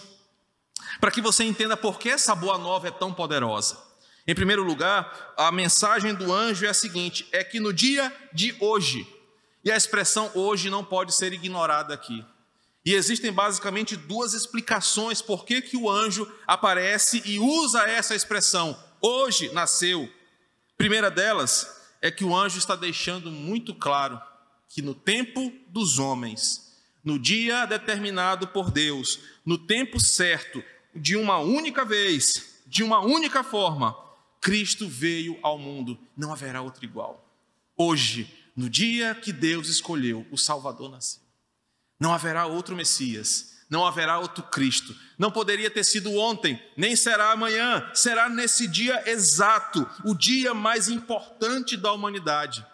[1.00, 3.78] para que você entenda por que essa boa nova é tão poderosa.
[4.26, 8.54] Em primeiro lugar, a mensagem do anjo é a seguinte: é que no dia de
[8.60, 9.06] hoje,
[9.64, 12.24] e a expressão hoje não pode ser ignorada aqui.
[12.84, 18.78] E existem basicamente duas explicações por que, que o anjo aparece e usa essa expressão,
[19.00, 20.10] hoje nasceu.
[20.76, 21.66] primeira delas
[22.00, 24.20] é que o anjo está deixando muito claro
[24.68, 26.67] que no tempo dos homens,
[27.08, 30.62] no dia determinado por Deus, no tempo certo,
[30.94, 33.96] de uma única vez, de uma única forma,
[34.42, 37.26] Cristo veio ao mundo, não haverá outro igual.
[37.74, 41.22] Hoje, no dia que Deus escolheu, o Salvador nasceu.
[41.98, 44.94] Não haverá outro Messias, não haverá outro Cristo.
[45.16, 50.90] Não poderia ter sido ontem, nem será amanhã, será nesse dia exato, o dia mais
[50.90, 52.66] importante da humanidade.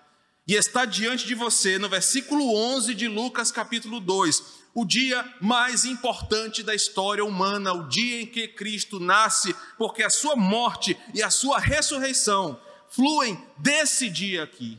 [0.46, 5.86] E está diante de você, no versículo 11 de Lucas, capítulo 2, o dia mais
[5.86, 11.22] importante da história humana, o dia em que Cristo nasce, porque a sua morte e
[11.22, 14.78] a sua ressurreição fluem desse dia aqui.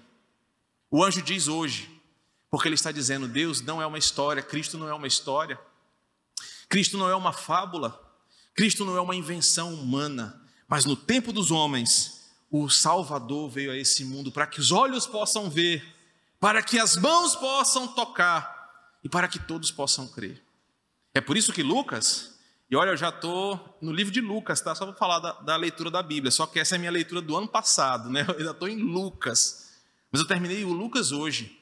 [0.91, 1.89] O anjo diz hoje,
[2.51, 5.59] porque ele está dizendo: Deus não é uma história, Cristo não é uma história,
[6.69, 7.99] Cristo não é uma fábula,
[8.53, 13.77] Cristo não é uma invenção humana, mas no tempo dos homens, o Salvador veio a
[13.77, 15.85] esse mundo para que os olhos possam ver,
[16.39, 18.55] para que as mãos possam tocar
[19.03, 20.43] e para que todos possam crer.
[21.13, 22.35] É por isso que Lucas,
[22.69, 24.73] e olha, eu já estou no livro de Lucas, tá?
[24.75, 27.21] Só para falar da, da, leitura da Bíblia, só que essa é a minha leitura
[27.21, 28.25] do ano passado, né?
[28.27, 29.79] Eu ainda estou em Lucas,
[30.11, 31.59] mas eu terminei o Lucas hoje.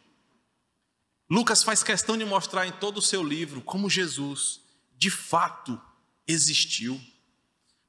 [1.29, 4.61] Lucas faz questão de mostrar em todo o seu livro como Jesus,
[4.97, 5.81] de fato,
[6.27, 7.01] existiu.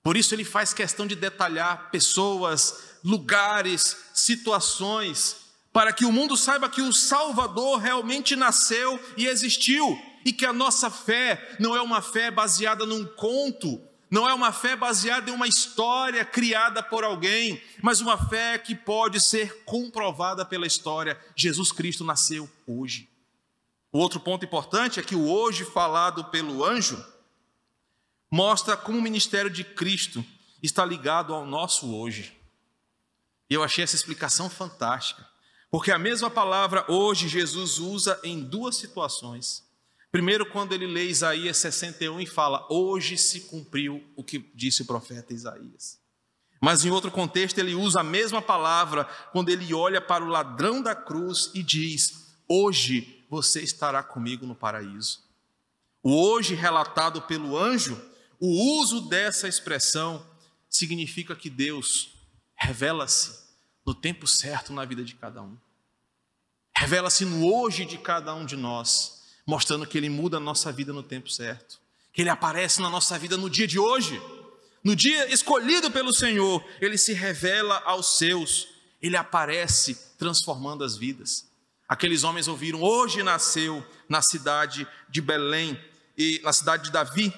[0.04, 5.36] Por isso ele faz questão de detalhar pessoas, lugares, situações,
[5.72, 10.52] para que o mundo saiba que o Salvador realmente nasceu e existiu, e que a
[10.52, 15.34] nossa fé não é uma fé baseada num conto, não é uma fé baseada em
[15.34, 21.18] uma história criada por alguém, mas uma fé que pode ser comprovada pela história.
[21.34, 23.08] Jesus Cristo nasceu hoje.
[23.90, 27.02] O outro ponto importante é que o hoje falado pelo anjo
[28.30, 30.24] mostra como o ministério de Cristo
[30.62, 32.36] está ligado ao nosso hoje.
[33.48, 35.26] Eu achei essa explicação fantástica,
[35.70, 39.64] porque a mesma palavra hoje Jesus usa em duas situações.
[40.10, 44.86] Primeiro, quando ele lê Isaías 61 e fala: Hoje se cumpriu o que disse o
[44.86, 45.98] profeta Isaías.
[46.60, 50.80] Mas em outro contexto, ele usa a mesma palavra quando ele olha para o ladrão
[50.80, 55.22] da cruz e diz: Hoje você estará comigo no paraíso.
[56.02, 58.00] O hoje relatado pelo anjo
[58.44, 60.22] o uso dessa expressão
[60.68, 62.10] significa que Deus
[62.54, 63.42] revela-se
[63.86, 65.56] no tempo certo na vida de cada um.
[66.76, 70.92] Revela-se no hoje de cada um de nós, mostrando que Ele muda a nossa vida
[70.92, 71.80] no tempo certo,
[72.12, 74.20] que Ele aparece na nossa vida no dia de hoje,
[74.82, 78.68] no dia escolhido pelo Senhor, Ele se revela aos seus,
[79.00, 81.48] Ele aparece transformando as vidas.
[81.88, 85.82] Aqueles homens ouviram: hoje nasceu na cidade de Belém
[86.18, 87.32] e na cidade de Davi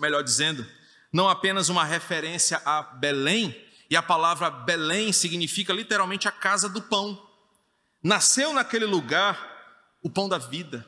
[0.00, 0.66] melhor dizendo,
[1.12, 3.54] não apenas uma referência a Belém,
[3.88, 7.24] e a palavra Belém significa literalmente a casa do pão.
[8.02, 9.56] Nasceu naquele lugar
[10.02, 10.86] o pão da vida,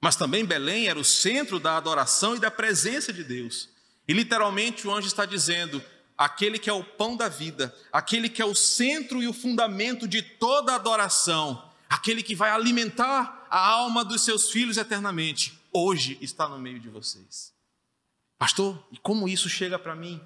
[0.00, 3.68] mas também Belém era o centro da adoração e da presença de Deus.
[4.08, 5.82] E literalmente o anjo está dizendo:
[6.16, 10.08] aquele que é o pão da vida, aquele que é o centro e o fundamento
[10.08, 16.48] de toda adoração, aquele que vai alimentar a alma dos seus filhos eternamente, hoje está
[16.48, 17.52] no meio de vocês.
[18.40, 20.18] Pastor, e como isso chega para mim?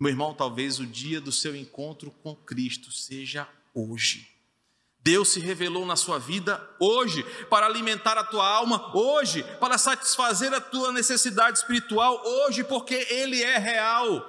[0.00, 4.26] Meu irmão, talvez o dia do seu encontro com Cristo seja hoje.
[5.00, 10.54] Deus se revelou na sua vida hoje, para alimentar a tua alma hoje, para satisfazer
[10.54, 14.24] a tua necessidade espiritual hoje, porque Ele é real.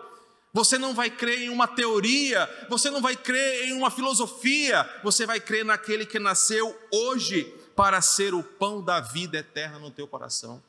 [0.51, 5.25] Você não vai crer em uma teoria, você não vai crer em uma filosofia, você
[5.25, 7.45] vai crer naquele que nasceu hoje
[7.77, 10.61] para ser o pão da vida eterna no teu coração.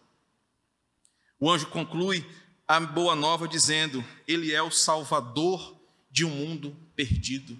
[1.40, 2.24] O anjo conclui
[2.68, 5.74] a boa nova dizendo: Ele é o salvador
[6.10, 7.56] de um mundo perdido.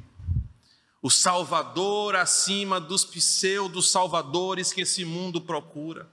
[1.00, 6.06] O salvador acima dos pseudos salvadores que esse mundo procura.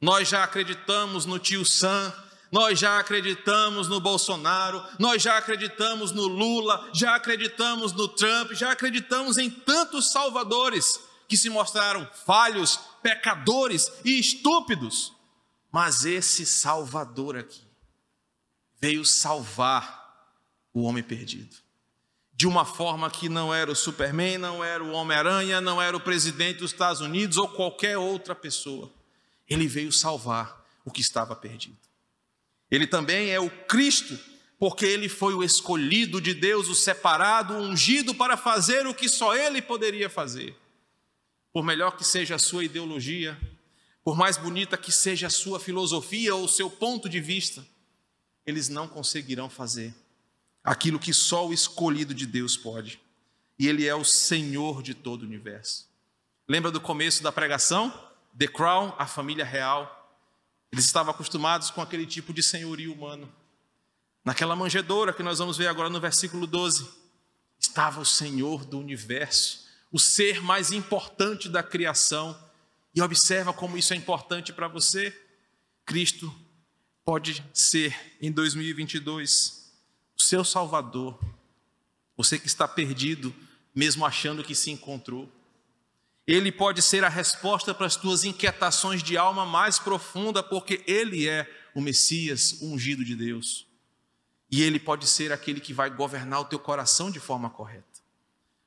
[0.00, 2.10] Nós já acreditamos no tio Sam,
[2.50, 8.72] nós já acreditamos no Bolsonaro, nós já acreditamos no Lula, já acreditamos no Trump, já
[8.72, 15.12] acreditamos em tantos salvadores que se mostraram falhos, pecadores e estúpidos.
[15.70, 17.62] Mas esse Salvador aqui
[18.80, 20.00] veio salvar
[20.72, 21.56] o homem perdido.
[22.32, 26.00] De uma forma que não era o Superman, não era o Homem-Aranha, não era o
[26.00, 28.90] presidente dos Estados Unidos ou qualquer outra pessoa.
[29.48, 31.76] Ele veio salvar o que estava perdido.
[32.70, 34.18] Ele também é o Cristo,
[34.58, 39.08] porque ele foi o escolhido de Deus, o separado, o ungido para fazer o que
[39.08, 40.56] só ele poderia fazer.
[41.52, 43.38] Por melhor que seja a sua ideologia,
[44.02, 47.64] por mais bonita que seja a sua filosofia ou o seu ponto de vista,
[48.46, 49.94] eles não conseguirão fazer
[50.64, 53.00] aquilo que só o escolhido de Deus pode.
[53.58, 55.88] E Ele é o Senhor de todo o universo.
[56.48, 57.92] Lembra do começo da pregação?
[58.36, 60.18] The Crown, a família real.
[60.72, 63.30] Eles estavam acostumados com aquele tipo de senhorio humano.
[64.24, 66.88] Naquela manjedoura que nós vamos ver agora no versículo 12,
[67.58, 72.38] estava o Senhor do universo, o ser mais importante da criação
[72.94, 75.16] e observa como isso é importante para você.
[75.84, 76.32] Cristo
[77.04, 79.72] pode ser em 2022
[80.18, 81.18] o seu Salvador.
[82.16, 83.34] Você que está perdido,
[83.74, 85.30] mesmo achando que se encontrou.
[86.26, 91.26] Ele pode ser a resposta para as tuas inquietações de alma mais profunda, porque Ele
[91.28, 93.66] é o Messias, o ungido de Deus.
[94.50, 97.84] E Ele pode ser aquele que vai governar o teu coração de forma correta.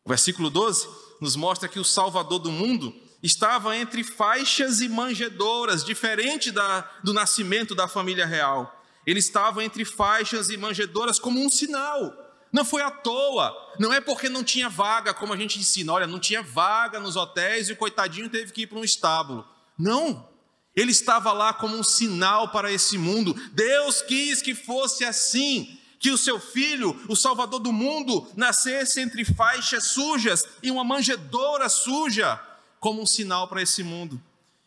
[0.04, 0.88] O versículo 12
[1.22, 2.94] nos mostra que o Salvador do mundo
[3.24, 8.84] estava entre faixas e manjedouras, diferente da, do nascimento da família real.
[9.06, 12.14] Ele estava entre faixas e manjedouras como um sinal.
[12.52, 16.06] Não foi à toa, não é porque não tinha vaga, como a gente ensina, olha,
[16.06, 19.48] não tinha vaga nos hotéis e o coitadinho teve que ir para um estábulo.
[19.76, 20.30] Não,
[20.76, 23.34] ele estava lá como um sinal para esse mundo.
[23.54, 29.24] Deus quis que fosse assim que o seu filho, o Salvador do mundo, nascesse entre
[29.24, 32.40] faixas sujas e uma manjedoura suja,
[32.84, 34.22] como um sinal para esse mundo.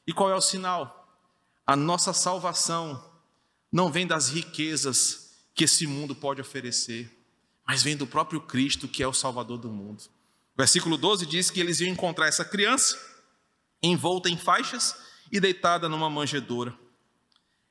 [0.07, 1.07] E qual é o sinal?
[1.67, 3.05] A nossa salvação
[3.71, 7.15] não vem das riquezas que esse mundo pode oferecer,
[7.67, 10.03] mas vem do próprio Cristo, que é o Salvador do mundo.
[10.57, 12.99] Versículo 12 diz que eles iam encontrar essa criança
[13.83, 14.97] envolta em faixas
[15.31, 16.75] e deitada numa manjedoura.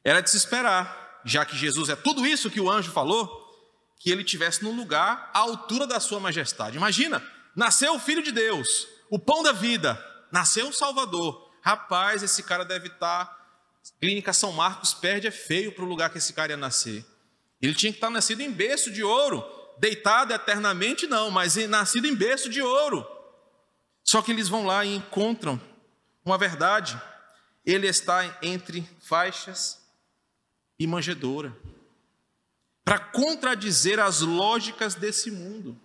[0.03, 3.51] Era de se esperar, já que Jesus é tudo isso que o anjo falou,
[3.97, 6.77] que ele tivesse no lugar à altura da sua majestade.
[6.77, 7.23] Imagina,
[7.55, 9.99] nasceu o filho de Deus, o pão da vida,
[10.35, 11.49] nasceu o Salvador.
[11.61, 13.25] Rapaz, esse cara deve estar.
[13.25, 13.45] Tá,
[14.01, 17.05] Clínica São Marcos perde é feio para o lugar que esse cara ia nascer.
[17.61, 19.45] Ele tinha que estar tá nascido em berço de ouro,
[19.77, 23.07] deitado eternamente, não, mas nascido em berço de ouro.
[24.03, 25.59] Só que eles vão lá e encontram
[26.25, 27.01] uma verdade.
[27.65, 29.81] Ele está entre faixas
[30.77, 31.55] e manjedoura
[32.83, 35.79] para contradizer as lógicas desse mundo.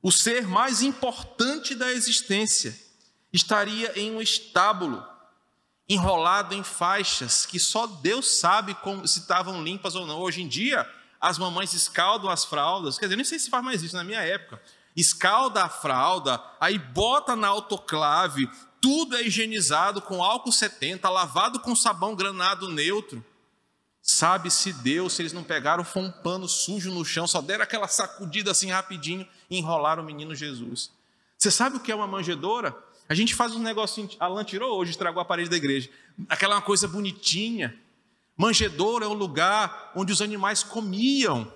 [0.00, 2.83] O ser mais importante da existência
[3.34, 5.04] estaria em um estábulo,
[5.88, 10.20] enrolado em faixas que só Deus sabe como, se estavam limpas ou não.
[10.20, 10.88] Hoje em dia,
[11.20, 14.20] as mamães escaldam as fraldas, quer dizer, nem sei se faz mais isso na minha
[14.20, 14.62] época.
[14.96, 18.48] Escalda a fralda, aí bota na autoclave,
[18.80, 23.24] tudo é higienizado com álcool 70, lavado com sabão granado neutro.
[24.00, 27.88] Sabe-se Deus se eles não pegaram, foi um pano sujo no chão, só deram aquela
[27.88, 30.92] sacudida assim rapidinho e enrolaram o menino Jesus.
[31.36, 32.76] Você sabe o que é uma manjedoura?
[33.08, 35.90] A gente faz um negocinho, Alan tirou hoje, estragou a parede da igreja.
[36.28, 37.78] Aquela uma coisa bonitinha.
[38.36, 41.52] Manjedoura é um lugar onde os animais comiam.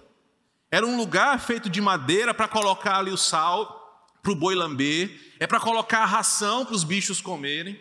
[0.70, 3.78] Era um lugar feito de madeira para colocar ali o sal
[4.22, 7.80] para o boi lamber, é para colocar a ração para os bichos comerem.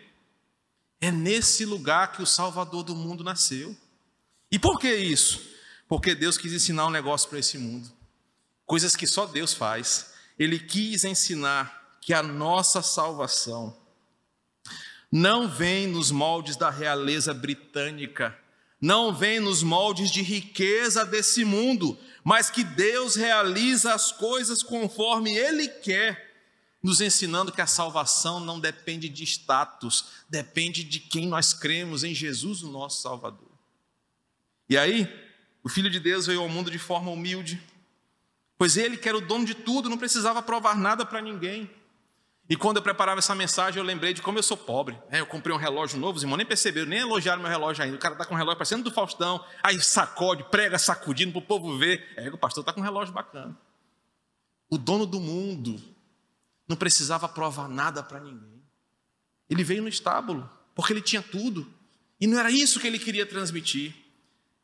[1.00, 3.76] É nesse lugar que o Salvador do mundo nasceu.
[4.50, 5.46] E por que isso?
[5.86, 7.90] Porque Deus quis ensinar um negócio para esse mundo.
[8.64, 10.14] Coisas que só Deus faz.
[10.38, 11.77] Ele quis ensinar
[12.08, 13.76] que a nossa salvação
[15.12, 18.34] não vem nos moldes da realeza britânica,
[18.80, 25.36] não vem nos moldes de riqueza desse mundo, mas que Deus realiza as coisas conforme
[25.36, 26.34] Ele quer,
[26.82, 32.14] nos ensinando que a salvação não depende de status, depende de quem nós cremos em
[32.14, 33.52] Jesus, o nosso Salvador.
[34.66, 35.06] E aí,
[35.62, 37.62] o Filho de Deus veio ao mundo de forma humilde,
[38.56, 41.70] pois ele, que era o dono de tudo, não precisava provar nada para ninguém.
[42.48, 44.98] E quando eu preparava essa mensagem, eu lembrei de como eu sou pobre.
[45.10, 47.96] É, eu comprei um relógio novo, os irmãos nem perceberam, nem elogiaram meu relógio ainda.
[47.96, 51.42] O cara está com um relógio parecendo do Faustão, aí sacode, prega, sacudindo para o
[51.42, 52.10] povo ver.
[52.16, 53.56] É, o pastor está com um relógio bacana.
[54.70, 55.78] O dono do mundo
[56.66, 58.62] não precisava provar nada para ninguém.
[59.50, 61.70] Ele veio no estábulo, porque ele tinha tudo.
[62.18, 63.94] E não era isso que ele queria transmitir.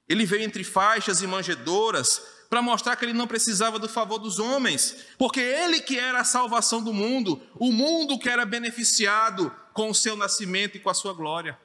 [0.08, 4.38] Ele veio entre faixas e manjedouras para mostrar que ele não precisava do favor dos
[4.38, 9.90] homens, porque ele que era a salvação do mundo, o mundo que era beneficiado com
[9.90, 11.58] o seu nascimento e com a sua glória.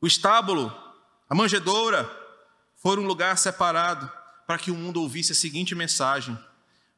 [0.00, 0.74] O estábulo,
[1.28, 2.10] a manjedoura,
[2.76, 4.10] foram um lugar separado
[4.46, 6.38] para que o mundo ouvisse a seguinte mensagem: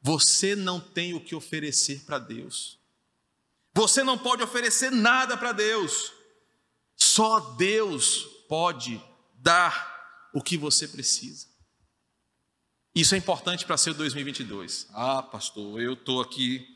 [0.02, 2.78] Você não tem o que oferecer para Deus.
[3.72, 6.12] Você não pode oferecer nada para Deus.
[6.96, 9.00] Só Deus pode
[9.34, 9.97] dar
[10.34, 11.46] o que você precisa.
[12.94, 14.88] Isso é importante para ser 2022.
[14.92, 16.66] Ah, pastor, eu estou aqui.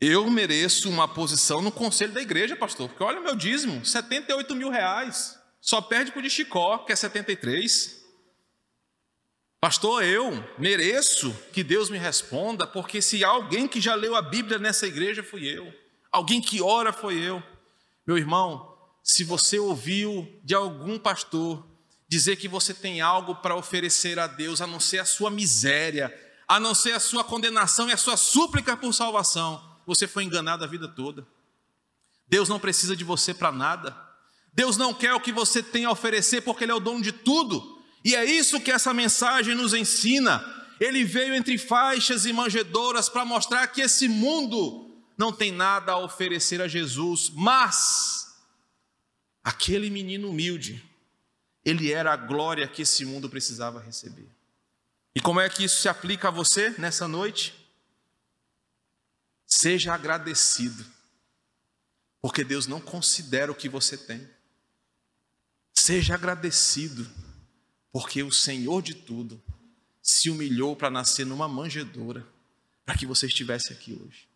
[0.00, 4.54] Eu mereço uma posição no conselho da igreja, pastor, porque olha o meu dízimo: 78
[4.56, 5.38] mil reais.
[5.60, 8.02] Só perde para o de Chicó, que é 73.
[9.60, 14.58] Pastor, eu mereço que Deus me responda, porque se alguém que já leu a Bíblia
[14.58, 15.72] nessa igreja fui eu,
[16.10, 17.40] alguém que ora foi eu.
[18.04, 21.64] Meu irmão, se você ouviu de algum pastor
[22.12, 26.14] dizer que você tem algo para oferecer a Deus, a não ser a sua miséria,
[26.46, 30.62] a não ser a sua condenação e a sua súplica por salvação, você foi enganado
[30.62, 31.26] a vida toda.
[32.28, 33.96] Deus não precisa de você para nada.
[34.52, 37.12] Deus não quer o que você tem a oferecer porque Ele é o dono de
[37.12, 37.82] tudo.
[38.04, 40.44] E é isso que essa mensagem nos ensina.
[40.78, 45.98] Ele veio entre faixas e manjedouras para mostrar que esse mundo não tem nada a
[45.98, 48.26] oferecer a Jesus, mas
[49.42, 50.91] aquele menino humilde,
[51.64, 54.28] ele era a glória que esse mundo precisava receber.
[55.14, 57.54] E como é que isso se aplica a você nessa noite?
[59.46, 60.84] Seja agradecido,
[62.20, 64.28] porque Deus não considera o que você tem.
[65.74, 67.08] Seja agradecido,
[67.92, 69.42] porque o Senhor de tudo
[70.00, 72.26] se humilhou para nascer numa manjedoura,
[72.84, 74.28] para que você estivesse aqui hoje.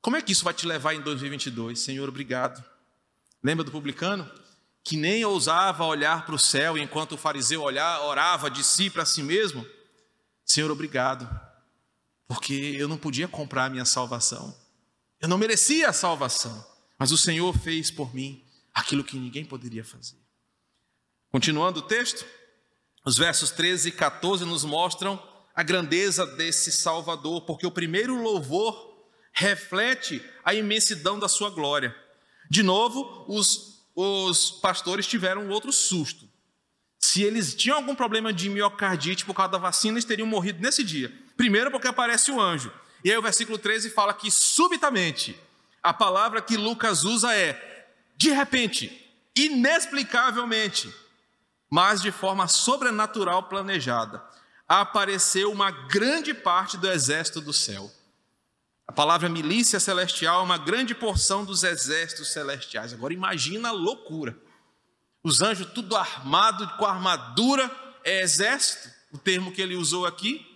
[0.00, 1.78] Como é que isso vai te levar em 2022?
[1.78, 2.62] Senhor, obrigado.
[3.42, 4.30] Lembra do publicano?
[4.84, 9.04] Que nem ousava olhar para o céu enquanto o fariseu olhar, orava de si para
[9.04, 9.66] si mesmo.
[10.44, 11.28] Senhor, obrigado,
[12.28, 14.54] porque eu não podia comprar a minha salvação.
[15.20, 16.64] Eu não merecia a salvação,
[16.98, 20.18] mas o Senhor fez por mim aquilo que ninguém poderia fazer.
[21.30, 22.24] Continuando o texto,
[23.04, 25.20] os versos 13 e 14 nos mostram
[25.54, 28.94] a grandeza desse Salvador, porque o primeiro louvor
[29.32, 31.94] reflete a imensidão da sua glória.
[32.50, 36.28] De novo, os, os pastores tiveram outro susto.
[36.98, 40.82] Se eles tinham algum problema de miocardite por causa da vacina, eles teriam morrido nesse
[40.82, 41.12] dia.
[41.36, 42.72] Primeiro, porque aparece o anjo.
[43.04, 45.38] E aí o versículo 13 fala que subitamente,
[45.82, 50.92] a palavra que Lucas usa é de repente, inexplicavelmente,
[51.70, 54.24] mas de forma sobrenatural planejada,
[54.66, 57.90] apareceu uma grande parte do exército do céu.
[58.86, 62.92] A palavra milícia celestial é uma grande porção dos exércitos celestiais.
[62.92, 64.36] Agora imagina a loucura.
[65.22, 67.70] Os anjos tudo armado com armadura,
[68.04, 70.46] é exército, o termo que ele usou aqui.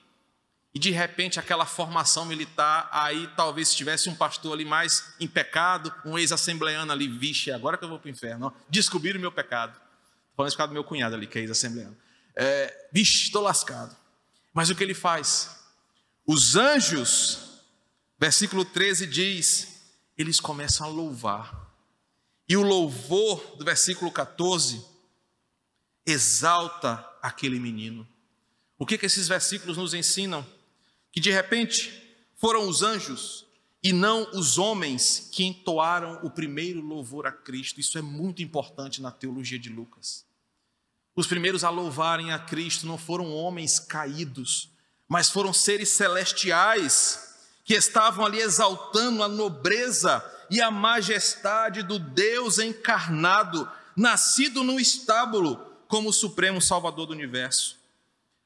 [0.74, 5.26] E de repente aquela formação militar, aí talvez se tivesse um pastor ali mais em
[5.26, 9.32] pecado, um ex-assembleano ali, vixe, agora que eu vou para o inferno, descobriram o meu
[9.32, 9.74] pecado.
[10.36, 11.96] Falando isso do meu cunhado ali, que é ex-assembleano.
[12.36, 13.96] É, vixe, estou lascado.
[14.52, 15.58] Mas o que ele faz?
[16.26, 17.47] Os anjos
[18.18, 19.78] Versículo 13 diz:
[20.18, 21.68] eles começam a louvar.
[22.48, 24.84] E o louvor do versículo 14
[26.04, 28.06] exalta aquele menino.
[28.76, 30.44] O que, que esses versículos nos ensinam?
[31.12, 31.92] Que de repente
[32.36, 33.46] foram os anjos
[33.82, 37.78] e não os homens que entoaram o primeiro louvor a Cristo.
[37.78, 40.26] Isso é muito importante na teologia de Lucas.
[41.14, 44.70] Os primeiros a louvarem a Cristo não foram homens caídos,
[45.06, 47.27] mas foram seres celestiais
[47.68, 55.56] que estavam ali exaltando a nobreza e a majestade do Deus encarnado, nascido no estábulo
[55.86, 57.76] como o supremo Salvador do universo.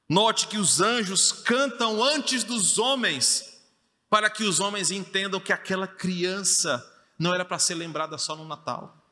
[0.08, 3.62] Note que os anjos cantam antes dos homens,
[4.10, 6.84] para que os homens entendam que aquela criança
[7.16, 9.06] não era para ser lembrada só no Natal.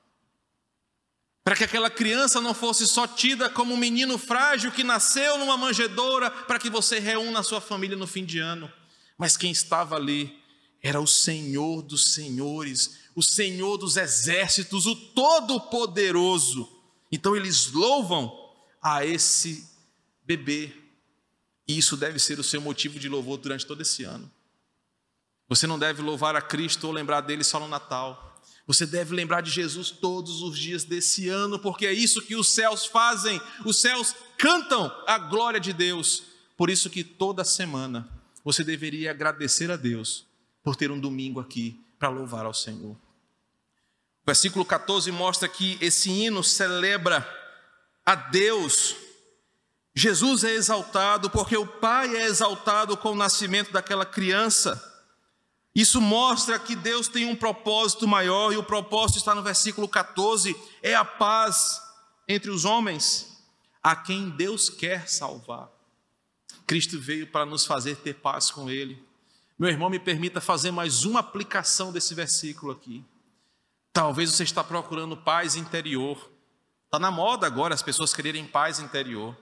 [1.45, 5.57] Para que aquela criança não fosse só tida como um menino frágil que nasceu numa
[5.57, 8.80] manjedoura, para que você reúna a sua família no fim de ano
[9.21, 10.35] mas quem estava ali
[10.83, 16.67] era o Senhor dos senhores, o Senhor dos exércitos, o Todo-Poderoso.
[17.13, 18.33] Então eles louvam
[18.81, 19.69] a esse
[20.25, 20.73] bebê,
[21.69, 24.33] e isso deve ser o seu motivo de louvor durante todo esse ano.
[25.51, 28.41] Você não deve louvar a Cristo ou lembrar dele só no Natal.
[28.67, 32.49] Você deve lembrar de Jesus todos os dias desse ano, porque é isso que os
[32.49, 33.39] céus fazem.
[33.67, 36.23] Os céus cantam a glória de Deus.
[36.57, 40.27] Por isso que toda semana você deveria agradecer a Deus
[40.63, 42.93] por ter um domingo aqui para louvar ao Senhor.
[42.93, 47.27] O versículo 14 mostra que esse hino celebra
[48.05, 48.97] a Deus.
[49.95, 54.87] Jesus é exaltado porque o Pai é exaltado com o nascimento daquela criança.
[55.75, 60.57] Isso mostra que Deus tem um propósito maior, e o propósito está no versículo 14:
[60.83, 61.81] é a paz
[62.27, 63.41] entre os homens,
[63.83, 65.71] a quem Deus quer salvar.
[66.71, 69.05] Cristo veio para nos fazer ter paz com Ele.
[69.59, 73.05] Meu irmão, me permita fazer mais uma aplicação desse versículo aqui.
[73.93, 76.31] Talvez você está procurando paz interior.
[76.85, 79.37] Está na moda agora as pessoas quererem paz interior.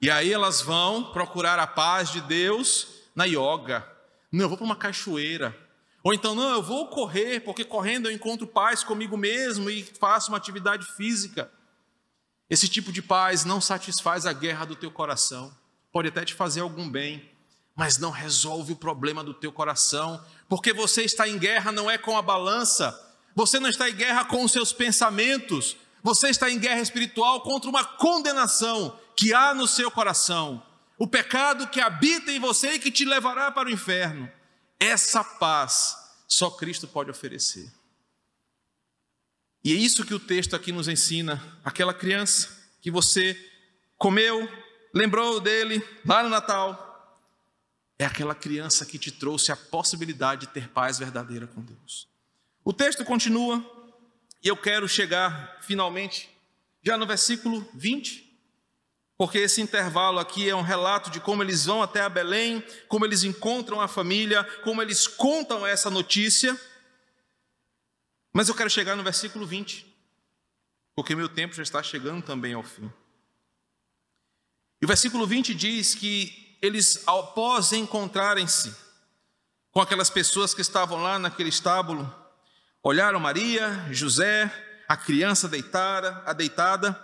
[0.00, 3.86] E aí elas vão procurar a paz de Deus na yoga.
[4.32, 5.54] Não, eu vou para uma cachoeira.
[6.02, 10.30] Ou então, não, eu vou correr, porque correndo eu encontro paz comigo mesmo e faço
[10.30, 11.52] uma atividade física.
[12.48, 15.54] Esse tipo de paz não satisfaz a guerra do teu coração
[15.92, 17.30] pode até te fazer algum bem,
[17.76, 21.98] mas não resolve o problema do teu coração, porque você está em guerra não é
[21.98, 22.98] com a balança,
[23.34, 27.70] você não está em guerra com os seus pensamentos, você está em guerra espiritual contra
[27.70, 30.62] uma condenação que há no seu coração,
[30.98, 34.30] o pecado que habita em você e que te levará para o inferno.
[34.78, 37.70] Essa paz só Cristo pode oferecer.
[39.64, 41.40] E é isso que o texto aqui nos ensina.
[41.64, 42.48] Aquela criança
[42.80, 43.38] que você
[43.96, 44.48] comeu,
[44.92, 46.92] lembrou dele lá no Natal,
[47.98, 52.08] é aquela criança que te trouxe a possibilidade de ter paz verdadeira com Deus.
[52.64, 53.64] O texto continua,
[54.42, 56.28] e eu quero chegar finalmente
[56.82, 58.30] já no versículo 20,
[59.16, 63.04] porque esse intervalo aqui é um relato de como eles vão até a Belém, como
[63.04, 66.58] eles encontram a família, como eles contam essa notícia.
[68.32, 69.86] Mas eu quero chegar no versículo 20,
[70.96, 72.90] porque meu tempo já está chegando também ao fim.
[74.82, 78.74] E o versículo 20 diz que eles, após encontrarem-se
[79.70, 82.12] com aquelas pessoas que estavam lá naquele estábulo,
[82.82, 84.52] olharam Maria, José,
[84.88, 87.00] a criança deitada, a deitada,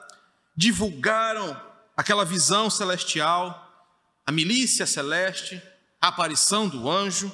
[0.57, 1.57] divulgaram
[1.97, 3.87] aquela visão celestial,
[4.27, 5.63] a milícia celeste,
[6.01, 7.31] a aparição do anjo,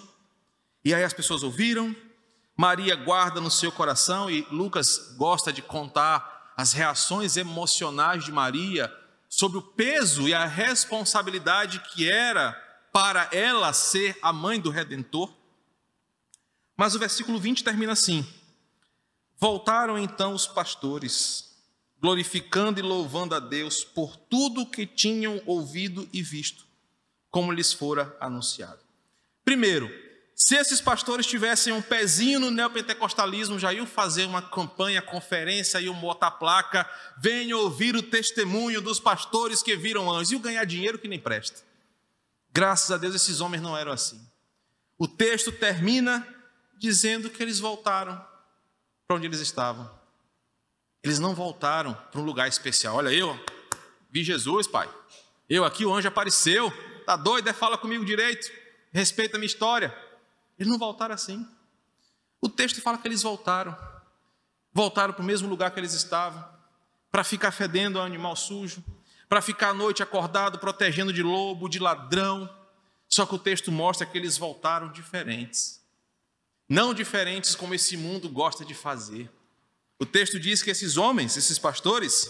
[0.85, 1.97] e aí as pessoas ouviram,
[2.55, 8.93] Maria guarda no seu coração, e Lucas gosta de contar as reações emocionais de Maria
[9.37, 12.53] sobre o peso e a responsabilidade que era
[12.93, 15.35] para ela ser a mãe do Redentor.
[16.76, 18.24] Mas o versículo 20 termina assim:
[19.37, 21.53] Voltaram então os pastores,
[22.01, 26.64] glorificando e louvando a Deus por tudo o que tinham ouvido e visto,
[27.28, 28.85] como lhes fora anunciado.
[29.45, 29.91] Primeiro,
[30.35, 35.95] se esses pastores tivessem um pezinho no neopentecostalismo, já iam fazer uma campanha, conferência, iam
[35.95, 41.07] botar placa, venham ouvir o testemunho dos pastores que viram anjos, iam ganhar dinheiro que
[41.07, 41.62] nem presta.
[42.53, 44.20] Graças a Deus esses homens não eram assim.
[44.99, 46.26] O texto termina
[46.78, 48.16] dizendo que eles voltaram
[49.07, 49.89] para onde eles estavam.
[51.03, 52.97] Eles não voltaram para um lugar especial.
[52.97, 53.39] Olha, eu
[54.11, 54.89] vi Jesus, pai.
[55.49, 56.72] Eu aqui, o anjo apareceu.
[57.05, 57.49] Tá doido?
[57.49, 58.51] É, fala comigo direito.
[58.93, 59.95] Respeita a minha história.
[60.59, 61.47] Eles não voltaram assim.
[62.41, 63.77] O texto fala que eles voltaram.
[64.73, 66.45] Voltaram para o mesmo lugar que eles estavam.
[67.11, 68.85] Para ficar fedendo ao animal sujo.
[69.29, 72.49] Para ficar à noite acordado, protegendo de lobo, de ladrão.
[73.09, 75.83] Só que o texto mostra que eles voltaram diferentes.
[76.69, 79.31] Não diferentes como esse mundo gosta de fazer.
[79.99, 82.29] O texto diz que esses homens, esses pastores,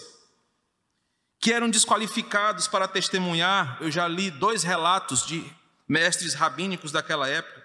[1.39, 5.43] que eram desqualificados para testemunhar, eu já li dois relatos de
[5.87, 7.64] mestres rabínicos daquela época.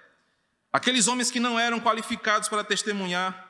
[0.72, 3.48] Aqueles homens que não eram qualificados para testemunhar,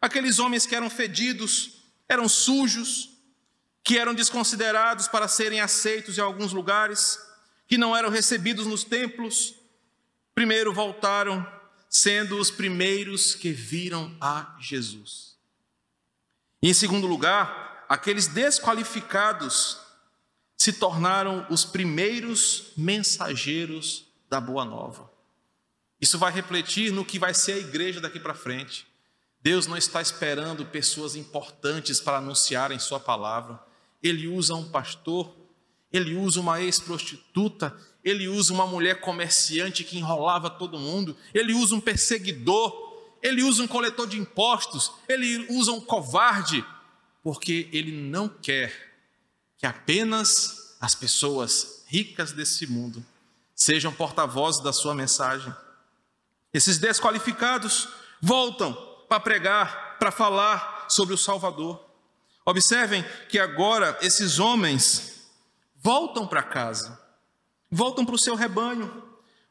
[0.00, 3.10] aqueles homens que eram fedidos, eram sujos,
[3.84, 7.18] que eram desconsiderados para serem aceitos em alguns lugares,
[7.66, 9.54] que não eram recebidos nos templos,
[10.34, 11.46] primeiro voltaram
[11.88, 15.36] sendo os primeiros que viram a Jesus.
[16.62, 19.78] E em segundo lugar, aqueles desqualificados
[20.56, 25.11] se tornaram os primeiros mensageiros da boa nova.
[26.02, 28.84] Isso vai refletir no que vai ser a igreja daqui para frente.
[29.40, 33.60] Deus não está esperando pessoas importantes para anunciarem Sua palavra.
[34.02, 35.32] Ele usa um pastor,
[35.92, 37.72] ele usa uma ex-prostituta,
[38.02, 43.62] ele usa uma mulher comerciante que enrolava todo mundo, ele usa um perseguidor, ele usa
[43.62, 46.64] um coletor de impostos, ele usa um covarde,
[47.22, 48.92] porque ele não quer
[49.56, 53.04] que apenas as pessoas ricas desse mundo
[53.54, 55.54] sejam porta-vozes da sua mensagem.
[56.52, 57.88] Esses desqualificados
[58.20, 58.74] voltam
[59.08, 61.84] para pregar, para falar sobre o Salvador.
[62.44, 65.30] Observem que agora esses homens
[65.76, 67.02] voltam para casa
[67.72, 69.02] voltam para o seu rebanho,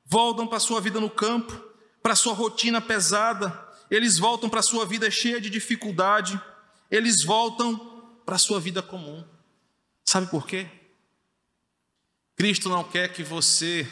[0.06, 1.60] voltam para a sua vida no campo,
[2.04, 6.39] para a sua rotina pesada, eles voltam para a sua vida cheia de dificuldade,
[6.91, 7.76] eles voltam
[8.24, 9.26] para a sua vida comum.
[10.06, 10.70] Sabe por quê?
[12.36, 13.89] Cristo não quer que você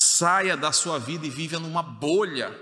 [0.00, 2.56] saia da sua vida e viva numa bolha,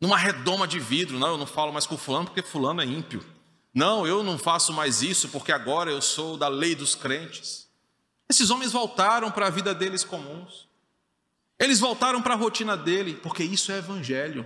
[0.00, 1.20] numa redoma de vidro.
[1.20, 3.24] Não, eu não falo mais com fulano porque fulano é ímpio.
[3.72, 7.68] Não, eu não faço mais isso porque agora eu sou da lei dos crentes.
[8.28, 10.68] Esses homens voltaram para a vida deles comuns.
[11.56, 14.44] Eles voltaram para a rotina dele, porque isso é evangelho.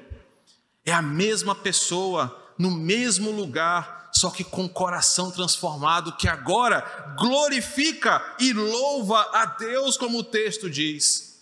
[0.85, 7.15] É a mesma pessoa, no mesmo lugar, só que com o coração transformado, que agora
[7.19, 11.34] glorifica e louva a Deus, como o texto diz.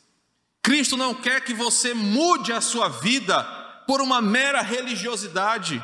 [0.62, 3.42] Cristo não quer que você mude a sua vida
[3.86, 5.82] por uma mera religiosidade.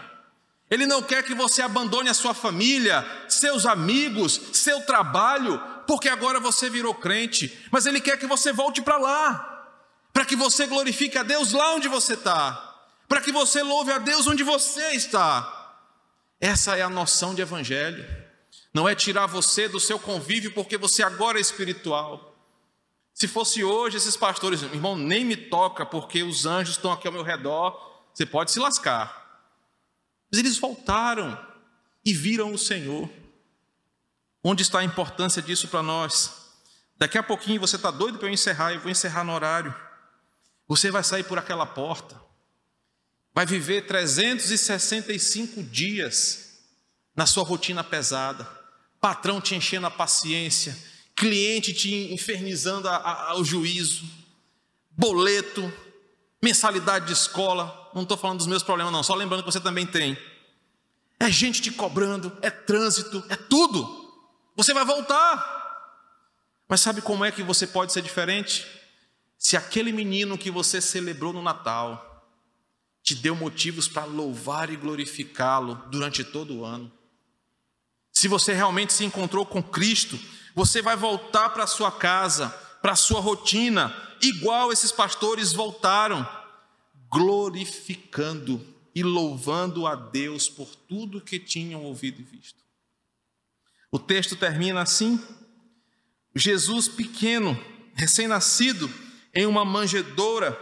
[0.71, 6.39] Ele não quer que você abandone a sua família, seus amigos, seu trabalho, porque agora
[6.39, 9.67] você virou crente, mas Ele quer que você volte para lá,
[10.13, 12.77] para que você glorifique a Deus lá onde você está,
[13.09, 15.55] para que você louve a Deus onde você está.
[16.41, 18.07] Essa é a noção de evangelho.
[18.73, 22.28] Não é tirar você do seu convívio porque você agora é espiritual.
[23.19, 27.13] Se fosse hoje, esses pastores, irmão, nem me toca porque os anjos estão aqui ao
[27.13, 27.77] meu redor,
[28.15, 29.43] você pode se lascar.
[30.31, 31.37] Mas eles voltaram
[32.05, 33.11] e viram o Senhor.
[34.41, 36.53] Onde está a importância disso para nós?
[36.97, 39.75] Daqui a pouquinho você está doido para eu encerrar, eu vou encerrar no horário.
[40.69, 42.15] Você vai sair por aquela porta,
[43.35, 46.61] vai viver 365 dias
[47.17, 48.49] na sua rotina pesada,
[49.01, 50.79] patrão te enchendo a paciência,
[51.19, 54.05] cliente te infernizando a, a, ao juízo,
[54.93, 55.71] boleto,
[56.41, 57.91] mensalidade de escola.
[57.93, 60.17] Não estou falando dos meus problemas, não, só lembrando que você também tem.
[61.19, 64.15] É gente te cobrando, é trânsito, é tudo.
[64.55, 65.57] Você vai voltar.
[66.69, 68.65] Mas sabe como é que você pode ser diferente?
[69.37, 72.05] Se aquele menino que você celebrou no Natal
[73.03, 76.93] te deu motivos para louvar e glorificá-lo durante todo o ano.
[78.13, 80.19] Se você realmente se encontrou com Cristo,
[80.59, 82.49] você vai voltar para sua casa,
[82.83, 86.29] para sua rotina, igual esses pastores voltaram,
[87.09, 92.59] glorificando e louvando a Deus por tudo que tinham ouvido e visto.
[93.89, 95.25] O texto termina assim:
[96.35, 97.57] Jesus pequeno,
[97.95, 98.93] recém-nascido,
[99.33, 100.59] em uma manjedoura,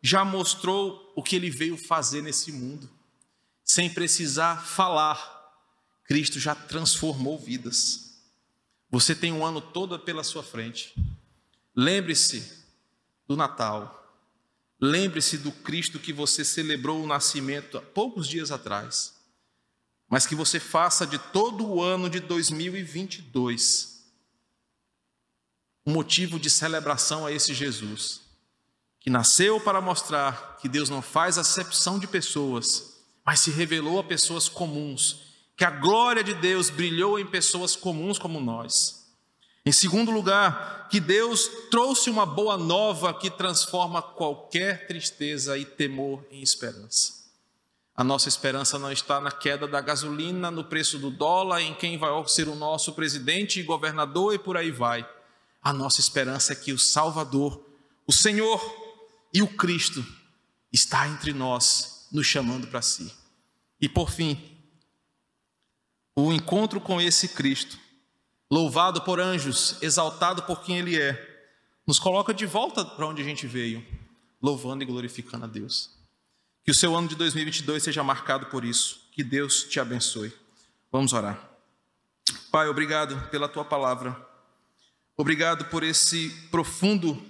[0.00, 2.88] já mostrou o que ele veio fazer nesse mundo,
[3.64, 5.18] sem precisar falar.
[6.04, 8.03] Cristo já transformou vidas.
[8.94, 10.94] Você tem um ano todo pela sua frente.
[11.74, 12.64] Lembre-se
[13.26, 14.08] do Natal.
[14.80, 19.16] Lembre-se do Cristo que você celebrou o nascimento há poucos dias atrás.
[20.08, 24.04] Mas que você faça de todo o ano de 2022
[25.84, 28.20] um motivo de celebração a esse Jesus,
[29.00, 34.04] que nasceu para mostrar que Deus não faz acepção de pessoas, mas se revelou a
[34.04, 35.23] pessoas comuns,
[35.56, 39.04] que a glória de Deus brilhou em pessoas comuns como nós.
[39.66, 46.24] Em segundo lugar, que Deus trouxe uma boa nova que transforma qualquer tristeza e temor
[46.30, 47.24] em esperança.
[47.96, 51.96] A nossa esperança não está na queda da gasolina, no preço do dólar, em quem
[51.96, 55.08] vai ser o nosso presidente e governador e por aí vai.
[55.62, 57.64] A nossa esperança é que o Salvador,
[58.06, 58.60] o Senhor
[59.32, 60.04] e o Cristo
[60.72, 63.10] está entre nós, nos chamando para si.
[63.80, 64.53] E por fim,
[66.16, 67.78] o encontro com esse Cristo
[68.50, 71.34] louvado por anjos, exaltado por quem Ele é,
[71.86, 73.84] nos coloca de volta para onde a gente veio,
[74.40, 75.90] louvando e glorificando a Deus.
[76.62, 79.08] Que o seu ano de 2022 seja marcado por isso.
[79.12, 80.32] Que Deus te abençoe.
[80.90, 81.50] Vamos orar.
[82.50, 84.16] Pai, obrigado pela tua palavra.
[85.16, 87.22] Obrigado por esse profundo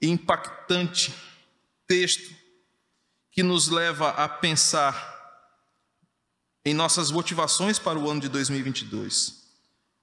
[0.00, 1.12] e impactante
[1.86, 2.34] texto
[3.30, 5.09] que nos leva a pensar
[6.64, 9.40] em nossas motivações para o ano de 2022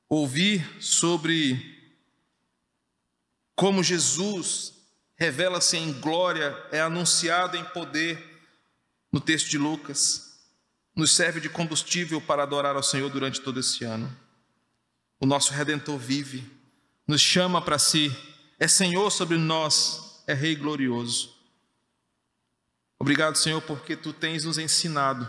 [0.09, 1.75] ouvir sobre
[3.55, 4.73] como Jesus
[5.15, 8.23] revela-se em glória, é anunciado em poder
[9.11, 10.39] no texto de Lucas,
[10.95, 14.15] nos serve de combustível para adorar ao Senhor durante todo esse ano.
[15.19, 16.47] O nosso Redentor vive,
[17.07, 18.15] nos chama para si,
[18.59, 21.35] é Senhor sobre nós, é Rei glorioso.
[22.99, 25.27] Obrigado, Senhor, porque tu tens nos ensinado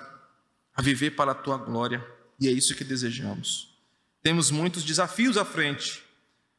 [0.79, 2.07] a viver para a tua glória,
[2.39, 3.77] e é isso que desejamos.
[4.23, 6.05] Temos muitos desafios à frente,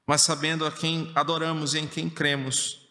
[0.05, 2.89] mas sabendo a quem adoramos e em quem cremos,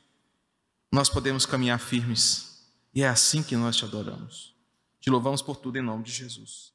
[0.90, 2.66] nós podemos caminhar firmes.
[2.94, 4.54] E é assim que nós te adoramos.
[5.00, 6.72] Te louvamos por tudo em nome de Jesus.